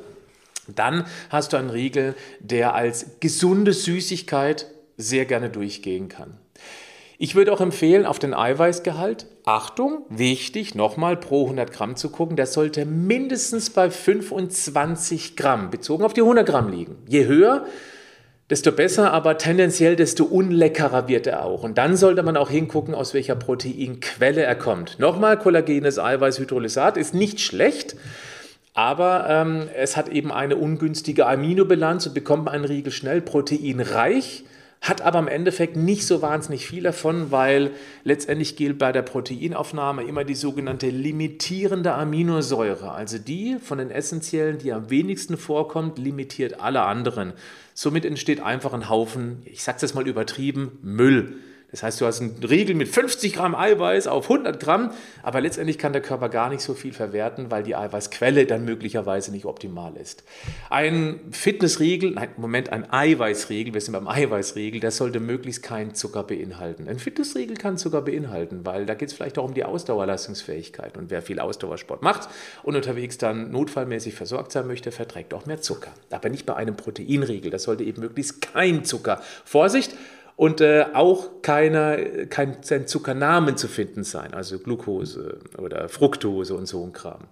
dann 0.67 1.05
hast 1.31 1.53
du 1.53 1.57
einen 1.57 1.71
Riegel, 1.71 2.13
der 2.39 2.75
als 2.75 3.19
gesunde 3.19 3.73
Süßigkeit 3.73 4.67
sehr 4.95 5.25
gerne 5.25 5.49
durchgehen 5.49 6.07
kann. 6.07 6.37
Ich 7.19 7.33
würde 7.33 7.51
auch 7.51 7.61
empfehlen, 7.61 8.05
auf 8.05 8.19
den 8.19 8.35
Eiweißgehalt, 8.35 9.25
Achtung, 9.43 10.05
wichtig, 10.07 10.75
nochmal 10.75 11.17
pro 11.17 11.45
100 11.45 11.71
Gramm 11.71 11.95
zu 11.95 12.11
gucken, 12.11 12.35
der 12.35 12.45
sollte 12.45 12.85
mindestens 12.85 13.71
bei 13.71 13.89
25 13.89 15.35
Gramm 15.35 15.71
bezogen 15.71 16.03
auf 16.03 16.13
die 16.13 16.21
100 16.21 16.47
Gramm 16.47 16.69
liegen. 16.69 16.97
Je 17.07 17.25
höher, 17.25 17.65
desto 18.51 18.71
besser, 18.71 19.13
aber 19.13 19.39
tendenziell 19.39 19.95
desto 19.95 20.25
unleckerer 20.25 21.07
wird 21.07 21.25
er 21.25 21.43
auch. 21.43 21.63
Und 21.63 21.79
dann 21.79 21.97
sollte 21.97 22.21
man 22.21 22.37
auch 22.37 22.51
hingucken, 22.51 22.93
aus 22.93 23.15
welcher 23.15 23.35
Proteinquelle 23.35 24.43
er 24.43 24.55
kommt. 24.55 24.99
Nochmal, 24.99 25.39
kollagenes 25.39 25.97
Eiweißhydrolysat 25.97 26.97
ist 26.97 27.15
nicht 27.15 27.41
schlecht, 27.41 27.95
aber 28.75 29.25
ähm, 29.27 29.69
es 29.75 29.97
hat 29.97 30.07
eben 30.09 30.31
eine 30.31 30.55
ungünstige 30.55 31.25
Aminobilanz 31.25 32.05
und 32.05 32.13
bekommt 32.13 32.47
einen 32.47 32.65
Riegel 32.65 32.91
schnell 32.91 33.21
proteinreich 33.21 34.43
hat 34.81 35.01
aber 35.01 35.19
im 35.19 35.27
Endeffekt 35.27 35.75
nicht 35.75 36.05
so 36.05 36.21
wahnsinnig 36.21 36.67
viel 36.67 36.83
davon, 36.83 37.31
weil 37.31 37.71
letztendlich 38.03 38.55
gilt 38.55 38.77
bei 38.77 38.91
der 38.91 39.01
Proteinaufnahme 39.01 40.03
immer 40.03 40.23
die 40.23 40.35
sogenannte 40.35 40.89
limitierende 40.89 41.93
Aminosäure. 41.93 42.91
Also 42.91 43.17
die 43.17 43.57
von 43.61 43.79
den 43.79 43.91
essentiellen, 43.91 44.59
die 44.59 44.71
am 44.71 44.89
wenigsten 44.89 45.37
vorkommt, 45.37 45.97
limitiert 45.97 46.59
alle 46.59 46.83
anderen. 46.83 47.33
Somit 47.73 48.05
entsteht 48.05 48.39
einfach 48.39 48.73
ein 48.73 48.89
Haufen, 48.89 49.41
ich 49.45 49.63
sage 49.63 49.77
es 49.77 49.81
jetzt 49.81 49.95
mal 49.95 50.07
übertrieben, 50.07 50.79
Müll. 50.81 51.35
Das 51.71 51.83
heißt, 51.83 51.99
du 51.99 52.05
hast 52.05 52.21
einen 52.21 52.41
Riegel 52.43 52.75
mit 52.75 52.87
50 52.87 53.33
Gramm 53.33 53.53
Eiweiß 53.53 54.07
auf 54.07 54.29
100 54.29 54.57
Gramm, 54.57 54.91
aber 55.21 55.41
letztendlich 55.41 55.77
kann 55.77 55.91
der 55.91 56.01
Körper 56.01 56.29
gar 56.29 56.49
nicht 56.49 56.61
so 56.61 56.73
viel 56.73 56.93
verwerten, 56.93 57.51
weil 57.51 57.63
die 57.63 57.75
Eiweißquelle 57.75 58.45
dann 58.45 58.63
möglicherweise 58.63 59.31
nicht 59.31 59.45
optimal 59.45 59.97
ist. 59.97 60.23
Ein 60.69 61.19
Fitnessriegel, 61.31 62.11
nein, 62.11 62.29
Moment, 62.37 62.71
ein 62.71 62.89
Eiweißriegel, 62.89 63.73
wir 63.73 63.81
sind 63.81 63.91
beim 63.91 64.07
Eiweißriegel, 64.07 64.79
der 64.79 64.91
sollte 64.91 65.19
möglichst 65.19 65.61
keinen 65.61 65.93
Zucker 65.93 66.23
beinhalten. 66.23 66.87
Ein 66.87 66.99
Fitnessriegel 66.99 67.57
kann 67.57 67.77
Zucker 67.77 68.01
beinhalten, 68.01 68.61
weil 68.63 68.85
da 68.85 68.93
geht 68.93 69.09
es 69.09 69.13
vielleicht 69.13 69.37
auch 69.37 69.45
um 69.45 69.53
die 69.53 69.65
Ausdauerleistungsfähigkeit. 69.65 70.95
Und 70.95 71.09
wer 71.09 71.21
viel 71.21 71.41
Ausdauersport 71.41 72.01
macht 72.01 72.29
und 72.63 72.77
unterwegs 72.77 73.17
dann 73.17 73.51
notfallmäßig 73.51 74.15
versorgt 74.15 74.53
sein 74.53 74.67
möchte, 74.67 74.93
verträgt 74.93 75.33
auch 75.33 75.45
mehr 75.45 75.59
Zucker. 75.59 75.91
Aber 76.11 76.29
nicht 76.29 76.45
bei 76.45 76.55
einem 76.55 76.77
Proteinriegel, 76.77 77.51
das 77.51 77.63
sollte 77.63 77.83
eben 77.83 78.01
möglichst 78.01 78.41
kein 78.41 78.85
Zucker. 78.85 79.21
Vorsicht! 79.43 79.93
Und 80.37 80.61
äh, 80.61 80.85
auch 80.93 81.41
keine, 81.41 82.27
kein, 82.27 82.61
kein 82.61 82.87
Zuckernamen 82.87 83.57
zu 83.57 83.67
finden 83.67 84.03
sein, 84.03 84.33
also 84.33 84.59
Glucose 84.59 85.39
oder 85.57 85.89
Fructose 85.89 86.55
und 86.55 86.67
so 86.67 86.83
ein 86.85 86.93
Kram. 86.93 87.25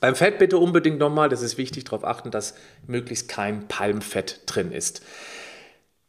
Beim 0.00 0.16
Fett 0.16 0.38
bitte 0.38 0.58
unbedingt 0.58 0.98
nochmal, 0.98 1.28
das 1.28 1.40
ist 1.40 1.56
wichtig, 1.56 1.84
darauf 1.84 2.04
achten, 2.04 2.30
dass 2.30 2.54
möglichst 2.86 3.28
kein 3.28 3.68
Palmfett 3.68 4.42
drin 4.44 4.72
ist. 4.72 5.02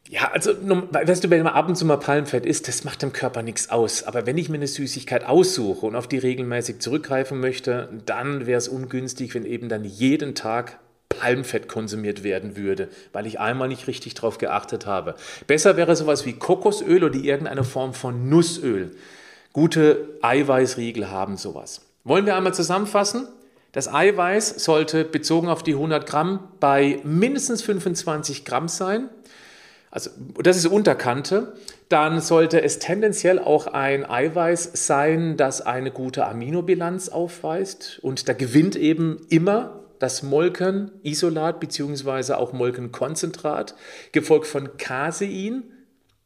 Ja, 0.09 0.31
also, 0.31 0.53
weißt 0.53 1.23
du, 1.23 1.29
wenn 1.29 1.43
man 1.43 1.53
ab 1.53 1.67
und 1.67 1.75
zu 1.75 1.85
mal 1.85 1.97
Palmfett 1.97 2.45
isst, 2.45 2.67
das 2.67 2.83
macht 2.83 3.01
dem 3.01 3.13
Körper 3.13 3.43
nichts 3.43 3.69
aus. 3.69 4.03
Aber 4.03 4.25
wenn 4.25 4.37
ich 4.37 4.49
mir 4.49 4.55
eine 4.55 4.67
Süßigkeit 4.67 5.23
aussuche 5.25 5.85
und 5.85 5.95
auf 5.95 6.07
die 6.07 6.17
regelmäßig 6.17 6.79
zurückgreifen 6.79 7.39
möchte, 7.39 7.89
dann 8.05 8.47
wäre 8.47 8.57
es 8.57 8.69
ungünstig, 8.69 9.35
wenn 9.35 9.45
eben 9.45 9.69
dann 9.69 9.83
jeden 9.83 10.33
Tag 10.33 10.79
Palmfett 11.09 11.67
konsumiert 11.67 12.23
werden 12.23 12.55
würde, 12.55 12.89
weil 13.13 13.25
ich 13.25 13.39
einmal 13.39 13.67
nicht 13.67 13.87
richtig 13.87 14.13
darauf 14.13 14.37
geachtet 14.37 14.85
habe. 14.85 15.15
Besser 15.47 15.77
wäre 15.77 15.95
sowas 15.95 16.25
wie 16.25 16.33
Kokosöl 16.33 17.03
oder 17.03 17.15
irgendeine 17.15 17.63
Form 17.63 17.93
von 17.93 18.29
Nussöl. 18.29 18.91
Gute 19.53 20.09
Eiweißriegel 20.21 21.09
haben 21.09 21.37
sowas. 21.37 21.81
Wollen 22.03 22.25
wir 22.25 22.35
einmal 22.35 22.53
zusammenfassen? 22.53 23.27
Das 23.71 23.91
Eiweiß 23.93 24.63
sollte 24.63 25.03
bezogen 25.03 25.49
auf 25.49 25.63
die 25.63 25.73
100 25.73 26.07
Gramm 26.07 26.47
bei 26.59 26.99
mindestens 27.03 27.61
25 27.61 28.45
Gramm 28.45 28.67
sein. 28.67 29.09
Also 29.91 30.09
das 30.41 30.57
ist 30.57 30.65
Unterkante. 30.67 31.53
Dann 31.89 32.19
sollte 32.21 32.61
es 32.61 32.79
tendenziell 32.79 33.39
auch 33.39 33.67
ein 33.67 34.07
Eiweiß 34.07 34.71
sein, 34.73 35.37
das 35.37 35.61
eine 35.61 35.91
gute 35.91 36.25
Aminobilanz 36.25 37.09
aufweist. 37.09 37.99
Und 38.01 38.27
da 38.27 38.33
gewinnt 38.33 38.75
eben 38.75 39.25
immer 39.29 39.76
das 39.99 40.23
Molkenisolat 40.23 41.59
bzw. 41.59 42.33
auch 42.33 42.53
Molkenkonzentrat, 42.53 43.75
gefolgt 44.11 44.47
von 44.47 44.77
Casein 44.77 45.63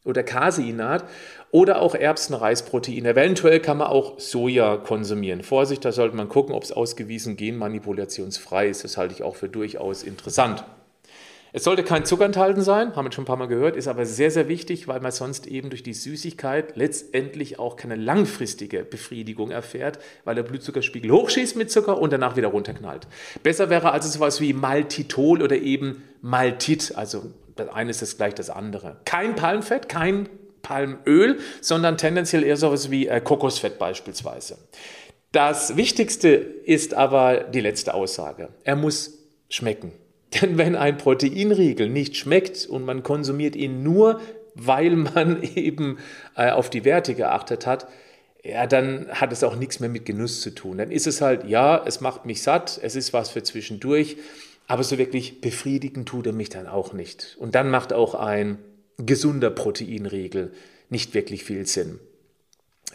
oder 0.03 0.23
Caseinat 0.23 1.05
oder 1.51 1.81
auch 1.81 1.95
Erbsenreisprotein. 1.95 3.05
Eventuell 3.05 3.59
kann 3.59 3.77
man 3.77 3.87
auch 3.87 4.19
Soja 4.19 4.77
konsumieren. 4.77 5.43
Vorsicht, 5.43 5.85
da 5.85 5.91
sollte 5.91 6.15
man 6.15 6.29
gucken, 6.29 6.55
ob 6.55 6.63
es 6.63 6.71
ausgewiesen 6.71 7.35
genmanipulationsfrei 7.35 8.69
ist. 8.69 8.83
Das 8.83 8.97
halte 8.97 9.13
ich 9.13 9.23
auch 9.23 9.35
für 9.35 9.49
durchaus 9.49 10.03
interessant. 10.03 10.63
Es 11.53 11.65
sollte 11.65 11.83
kein 11.83 12.05
Zucker 12.05 12.23
enthalten 12.23 12.61
sein, 12.61 12.95
haben 12.95 13.05
wir 13.05 13.11
schon 13.11 13.23
ein 13.23 13.27
paar 13.27 13.35
Mal 13.35 13.47
gehört, 13.47 13.75
ist 13.75 13.89
aber 13.89 14.05
sehr, 14.05 14.31
sehr 14.31 14.47
wichtig, 14.47 14.87
weil 14.87 15.01
man 15.01 15.11
sonst 15.11 15.47
eben 15.47 15.69
durch 15.69 15.83
die 15.83 15.93
Süßigkeit 15.93 16.77
letztendlich 16.77 17.59
auch 17.59 17.75
keine 17.75 17.95
langfristige 17.95 18.83
Befriedigung 18.85 19.51
erfährt, 19.51 19.99
weil 20.23 20.35
der 20.35 20.43
Blutzuckerspiegel 20.43 21.11
hochschießt 21.11 21.57
mit 21.57 21.69
Zucker 21.69 21.99
und 21.99 22.13
danach 22.13 22.37
wieder 22.37 22.47
runterknallt. 22.47 23.07
Besser 23.43 23.69
wäre 23.69 23.91
also 23.91 24.07
sowas 24.07 24.39
wie 24.39 24.53
Maltitol 24.53 25.41
oder 25.41 25.57
eben 25.57 26.03
Maltit, 26.21 26.93
also 26.95 27.23
Das 27.57 27.67
eine 27.67 27.91
ist 27.91 28.17
gleich 28.17 28.33
das 28.33 28.49
andere. 28.49 29.01
Kein 29.03 29.35
Palmfett, 29.35 29.89
kein 29.89 30.29
Palmöl, 30.61 31.39
sondern 31.59 31.97
tendenziell 31.97 32.43
eher 32.43 32.55
sowas 32.55 32.91
wie 32.91 33.07
äh, 33.07 33.19
Kokosfett 33.19 33.77
beispielsweise. 33.77 34.57
Das 35.33 35.75
Wichtigste 35.75 36.29
ist 36.29 36.93
aber 36.93 37.41
die 37.41 37.61
letzte 37.61 37.93
Aussage. 37.93 38.49
Er 38.63 38.75
muss 38.77 39.17
schmecken. 39.49 39.91
Denn 40.33 40.57
wenn 40.57 40.75
ein 40.75 40.97
Proteinriegel 40.97 41.89
nicht 41.89 42.15
schmeckt 42.15 42.65
und 42.65 42.85
man 42.85 43.03
konsumiert 43.03 43.55
ihn 43.55 43.83
nur, 43.83 44.21
weil 44.55 44.95
man 44.95 45.43
eben 45.55 45.97
äh, 46.35 46.51
auf 46.51 46.69
die 46.69 46.85
Werte 46.85 47.15
geachtet 47.15 47.65
hat, 47.65 47.87
ja, 48.43 48.65
dann 48.65 49.07
hat 49.09 49.31
es 49.31 49.43
auch 49.43 49.55
nichts 49.55 49.79
mehr 49.79 49.89
mit 49.89 50.05
Genuss 50.05 50.41
zu 50.41 50.49
tun. 50.51 50.77
Dann 50.79 50.91
ist 50.91 51.05
es 51.05 51.21
halt, 51.21 51.47
ja, 51.47 51.83
es 51.85 52.01
macht 52.01 52.25
mich 52.25 52.41
satt, 52.41 52.79
es 52.81 52.95
ist 52.95 53.13
was 53.13 53.29
für 53.29 53.43
zwischendurch, 53.43 54.17
aber 54.67 54.83
so 54.83 54.97
wirklich 54.97 55.41
befriedigen 55.41 56.05
tut 56.05 56.25
er 56.27 56.33
mich 56.33 56.49
dann 56.49 56.65
auch 56.65 56.93
nicht. 56.93 57.35
Und 57.39 57.55
dann 57.55 57.69
macht 57.69 57.93
auch 57.93 58.15
ein 58.15 58.57
gesunder 58.97 59.51
Proteinriegel 59.51 60.53
nicht 60.89 61.13
wirklich 61.13 61.43
viel 61.43 61.65
Sinn. 61.67 61.99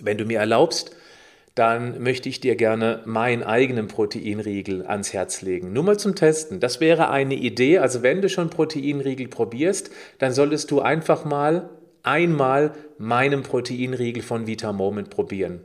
Wenn 0.01 0.19
du 0.19 0.25
mir 0.25 0.39
erlaubst, 0.39 0.97
dann 1.57 2.03
möchte 2.03 2.29
ich 2.29 2.41
dir 2.41 2.55
gerne 2.55 3.01
meinen 3.07 3.43
eigenen 3.43 3.89
Proteinriegel 3.89 4.87
ans 4.87 5.15
Herz 5.15 5.41
legen. 5.41 5.73
Nur 5.73 5.85
mal 5.85 5.99
zum 5.99 6.15
Testen. 6.15 6.61
Das 6.61 6.81
wäre 6.81 7.09
eine 7.09 7.35
Idee. 7.35 7.79
Also 7.79 8.03
wenn 8.03 8.21
du 8.21 8.29
schon 8.29 8.51
Proteinriegel 8.51 9.29
probierst, 9.29 9.91
dann 10.19 10.33
solltest 10.33 10.71
du 10.71 10.83
einfach 10.83 11.25
mal 11.25 11.71
einmal 12.03 12.73
meinen 12.99 13.43
Proteinriegel 13.43 14.23
von 14.23 14.47
Vita 14.47 14.75
Moment 14.75 15.09
probieren. 15.09 15.63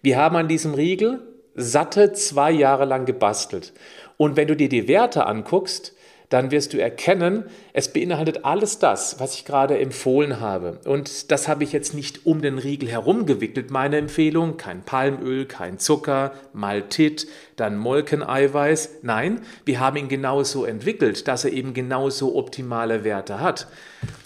Wir 0.00 0.16
haben 0.16 0.34
an 0.34 0.48
diesem 0.48 0.72
Riegel 0.72 1.20
satte 1.54 2.12
zwei 2.14 2.50
Jahre 2.50 2.86
lang 2.86 3.04
gebastelt. 3.04 3.74
Und 4.16 4.36
wenn 4.36 4.48
du 4.48 4.56
dir 4.56 4.70
die 4.70 4.88
Werte 4.88 5.26
anguckst, 5.26 5.94
dann 6.28 6.50
wirst 6.50 6.74
du 6.74 6.78
erkennen, 6.78 7.44
es 7.72 7.92
beinhaltet 7.92 8.44
alles 8.44 8.78
das, 8.78 9.18
was 9.18 9.34
ich 9.34 9.44
gerade 9.44 9.78
empfohlen 9.78 10.40
habe. 10.40 10.78
Und 10.84 11.30
das 11.30 11.48
habe 11.48 11.64
ich 11.64 11.72
jetzt 11.72 11.94
nicht 11.94 12.26
um 12.26 12.42
den 12.42 12.58
Riegel 12.58 12.88
herum 12.88 13.24
gewickelt, 13.24 13.70
meine 13.70 13.96
Empfehlung. 13.96 14.56
Kein 14.56 14.82
Palmöl, 14.82 15.46
kein 15.46 15.78
Zucker, 15.78 16.32
Maltit, 16.52 17.26
dann 17.56 17.78
Molkeneiweiß. 17.78 18.98
Nein, 19.02 19.40
wir 19.64 19.80
haben 19.80 19.96
ihn 19.96 20.08
genauso 20.08 20.64
entwickelt, 20.64 21.28
dass 21.28 21.44
er 21.44 21.52
eben 21.52 21.72
genauso 21.72 22.36
optimale 22.36 23.04
Werte 23.04 23.40
hat. 23.40 23.68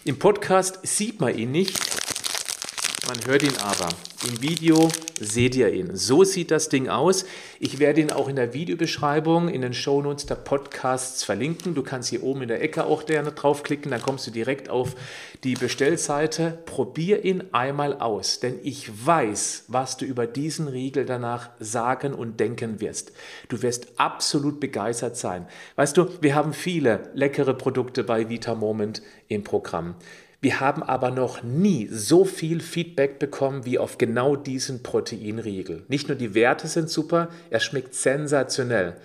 Im 0.04 0.18
Podcast 0.18 0.80
sieht 0.82 1.20
man 1.20 1.36
ihn 1.36 1.52
nicht, 1.52 2.01
man 3.12 3.27
hört 3.27 3.42
ihn 3.42 3.57
aber. 3.59 3.90
Im 4.27 4.40
Video 4.40 4.88
seht 5.20 5.55
ihr 5.55 5.70
ihn. 5.70 5.94
So 5.94 6.25
sieht 6.25 6.51
das 6.51 6.70
Ding 6.70 6.88
aus. 6.88 7.27
Ich 7.61 7.79
werde 7.79 8.01
ihn 8.01 8.11
auch 8.11 8.27
in 8.27 8.37
der 8.37 8.55
Videobeschreibung, 8.55 9.48
in 9.48 9.61
den 9.61 9.75
Shownotes 9.75 10.25
der 10.25 10.37
Podcasts 10.37 11.22
verlinken. 11.22 11.75
Du 11.75 11.83
kannst 11.83 12.09
hier 12.09 12.22
oben 12.22 12.42
in 12.42 12.48
der 12.48 12.62
Ecke 12.62 12.85
auch 12.85 13.05
gerne 13.05 13.33
draufklicken, 13.33 13.90
dann 13.90 14.01
kommst 14.01 14.27
du 14.27 14.31
direkt 14.31 14.70
auf 14.70 14.94
die 15.44 15.55
Bestellseite. 15.55 16.59
Probier 16.64 17.22
ihn 17.25 17.44
einmal 17.53 17.98
aus, 17.98 18.40
denn 18.40 18.59
ich 18.62 18.90
weiß, 19.05 19.64
was 19.68 19.98
du 19.98 20.07
über 20.07 20.27
diesen 20.27 20.68
Riegel 20.68 21.05
danach 21.05 21.51
sagen 21.61 22.14
und 22.14 22.40
denken 22.40 22.81
wirst. 22.81 23.12
Du 23.51 23.61
wirst 23.61 23.88
absolut 23.98 24.59
begeistert 24.59 25.18
sein. 25.18 25.46
Weißt 25.77 25.98
du, 25.98 26.09
wir 26.22 26.35
haben 26.35 26.55
viele 26.55 27.11
leckere 27.12 27.53
Produkte 27.53 28.05
bei 28.05 28.31
Vita 28.31 28.55
Moment 28.55 29.03
im 29.29 29.44
Programm. 29.44 29.96
Wir 30.42 30.59
haben 30.59 30.83
aber 30.83 31.12
noch 31.12 31.44
nie 31.44 31.87
so 31.87 32.24
viel 32.24 32.59
Feedback 32.61 33.20
bekommen 33.20 33.64
wie 33.64 33.78
auf 33.78 33.96
genau 33.96 34.35
diesen 34.35 34.83
Proteinriegel. 34.83 35.85
Nicht 35.87 36.09
nur 36.09 36.16
die 36.16 36.35
Werte 36.35 36.66
sind 36.66 36.90
super, 36.90 37.28
er 37.50 37.61
schmeckt 37.61 37.94
sensationell. 37.94 38.96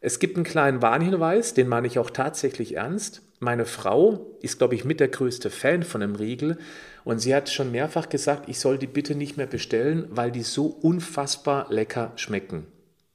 Es 0.00 0.20
gibt 0.20 0.36
einen 0.36 0.44
kleinen 0.44 0.82
Warnhinweis, 0.82 1.54
den 1.54 1.66
meine 1.66 1.88
ich 1.88 1.98
auch 1.98 2.10
tatsächlich 2.10 2.76
ernst. 2.76 3.22
Meine 3.40 3.64
Frau 3.64 4.36
ist, 4.40 4.58
glaube 4.58 4.76
ich, 4.76 4.84
mit 4.84 5.00
der 5.00 5.08
größte 5.08 5.50
Fan 5.50 5.82
von 5.82 6.02
dem 6.02 6.14
Riegel 6.14 6.56
und 7.02 7.18
sie 7.18 7.34
hat 7.34 7.50
schon 7.50 7.72
mehrfach 7.72 8.08
gesagt, 8.08 8.48
ich 8.48 8.60
soll 8.60 8.78
die 8.78 8.86
bitte 8.86 9.16
nicht 9.16 9.36
mehr 9.36 9.48
bestellen, 9.48 10.06
weil 10.10 10.30
die 10.30 10.44
so 10.44 10.66
unfassbar 10.66 11.66
lecker 11.68 12.12
schmecken. 12.14 12.64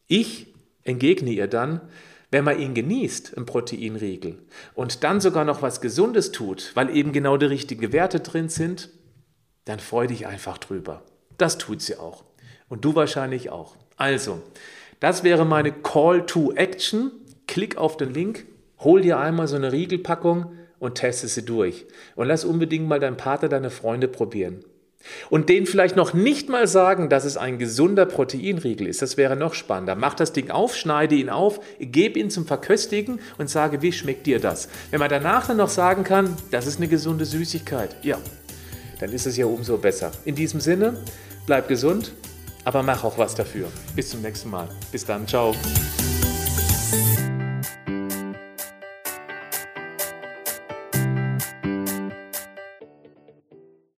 Ich 0.08 0.48
entgegne 0.84 1.32
ihr 1.32 1.48
dann, 1.48 1.80
wenn 2.32 2.46
man 2.46 2.60
ihn 2.60 2.74
genießt, 2.74 3.34
im 3.34 3.46
Proteinriegel, 3.46 4.39
und 4.74 5.04
dann 5.04 5.22
sogar 5.22 5.46
noch 5.46 5.62
was 5.62 5.82
Gesundes 5.82 6.32
tut, 6.32 6.72
weil 6.76 6.96
eben 6.96 7.12
genau 7.12 7.38
die 7.38 7.46
richtigen 7.46 7.91
Werte 7.91 8.22
drin 8.22 8.50
sind, 8.50 8.89
dann 9.65 9.80
freu 9.80 10.08
dich 10.08 10.26
einfach 10.26 10.58
drüber. 10.58 11.04
Das 11.38 11.58
tut 11.58 11.82
sie 11.82 11.98
auch. 11.98 12.24
Und 12.70 12.86
du 12.86 12.96
wahrscheinlich 12.96 13.50
auch. 13.50 13.76
Also, 13.98 14.41
das 15.00 15.24
wäre 15.24 15.46
meine 15.46 15.72
Call 15.72 16.26
to 16.26 16.54
Action. 16.54 17.12
Klick 17.48 17.78
auf 17.78 17.98
den 17.98 18.13
Link, 18.13 18.46
hol 18.80 19.02
dir 19.02 19.20
einmal 19.20 19.48
so 19.48 19.58
eine 19.58 19.74
Riegelpackung 19.74 20.54
und 20.80 20.96
teste 20.96 21.28
sie 21.28 21.44
durch. 21.44 21.86
Und 22.15 22.28
lass 22.28 22.46
unbedingt 22.46 22.88
mal 22.88 23.00
deinen 23.00 23.17
Partner, 23.17 23.50
deine 23.50 23.70
Freunde 23.70 24.08
probieren. 24.08 24.63
Und 25.30 25.50
denen 25.50 25.66
vielleicht 25.66 25.96
noch 25.96 26.14
nicht 26.14 26.50
mal 26.50 26.68
sagen, 26.68 27.10
dass 27.10 27.26
es 27.26 27.38
ein 27.38 27.58
gesunder 27.58 28.06
Proteinriegel 28.06 28.88
ist. 28.88 29.02
Das 29.02 29.18
wäre 29.18 29.36
noch 29.36 29.54
spannender. 29.54 29.96
Mach 29.96 30.14
das 30.14 30.34
Ding 30.34 30.52
auf, 30.52 30.76
schneide 30.76 31.16
ihn 31.16 31.30
auf, 31.30 31.60
gebe 31.80 32.20
ihn 32.20 32.30
zum 32.30 32.46
Verköstigen 32.46 33.20
und 33.38 33.50
sage, 33.50 33.82
wie 33.82 33.92
schmeckt 33.92 34.28
dir 34.28 34.40
das? 34.40 34.70
Wenn 34.90 35.00
man 35.00 35.10
danach 35.10 35.48
dann 35.48 35.58
noch 35.58 35.70
sagen 35.70 36.04
kann, 36.04 36.36
das 36.52 36.68
ist 36.68 36.78
eine 36.78 36.88
gesunde 36.88 37.26
Süßigkeit, 37.26 37.96
ja, 38.02 38.18
dann 39.00 39.12
ist 39.12 39.26
es 39.26 39.38
ja 39.38 39.46
umso 39.46 39.78
besser. 39.78 40.12
In 40.26 40.36
diesem 40.36 40.60
Sinne, 40.60 40.98
bleib 41.46 41.68
gesund, 41.68 42.14
aber 42.64 42.84
mach 42.84 43.04
auch 43.04 43.18
was 43.18 43.36
dafür. 43.36 43.68
Bis 43.96 44.10
zum 44.10 44.22
nächsten 44.22 44.50
Mal. 44.50 44.70
Bis 44.92 45.06
dann, 45.06 45.28
ciao. 45.28 45.56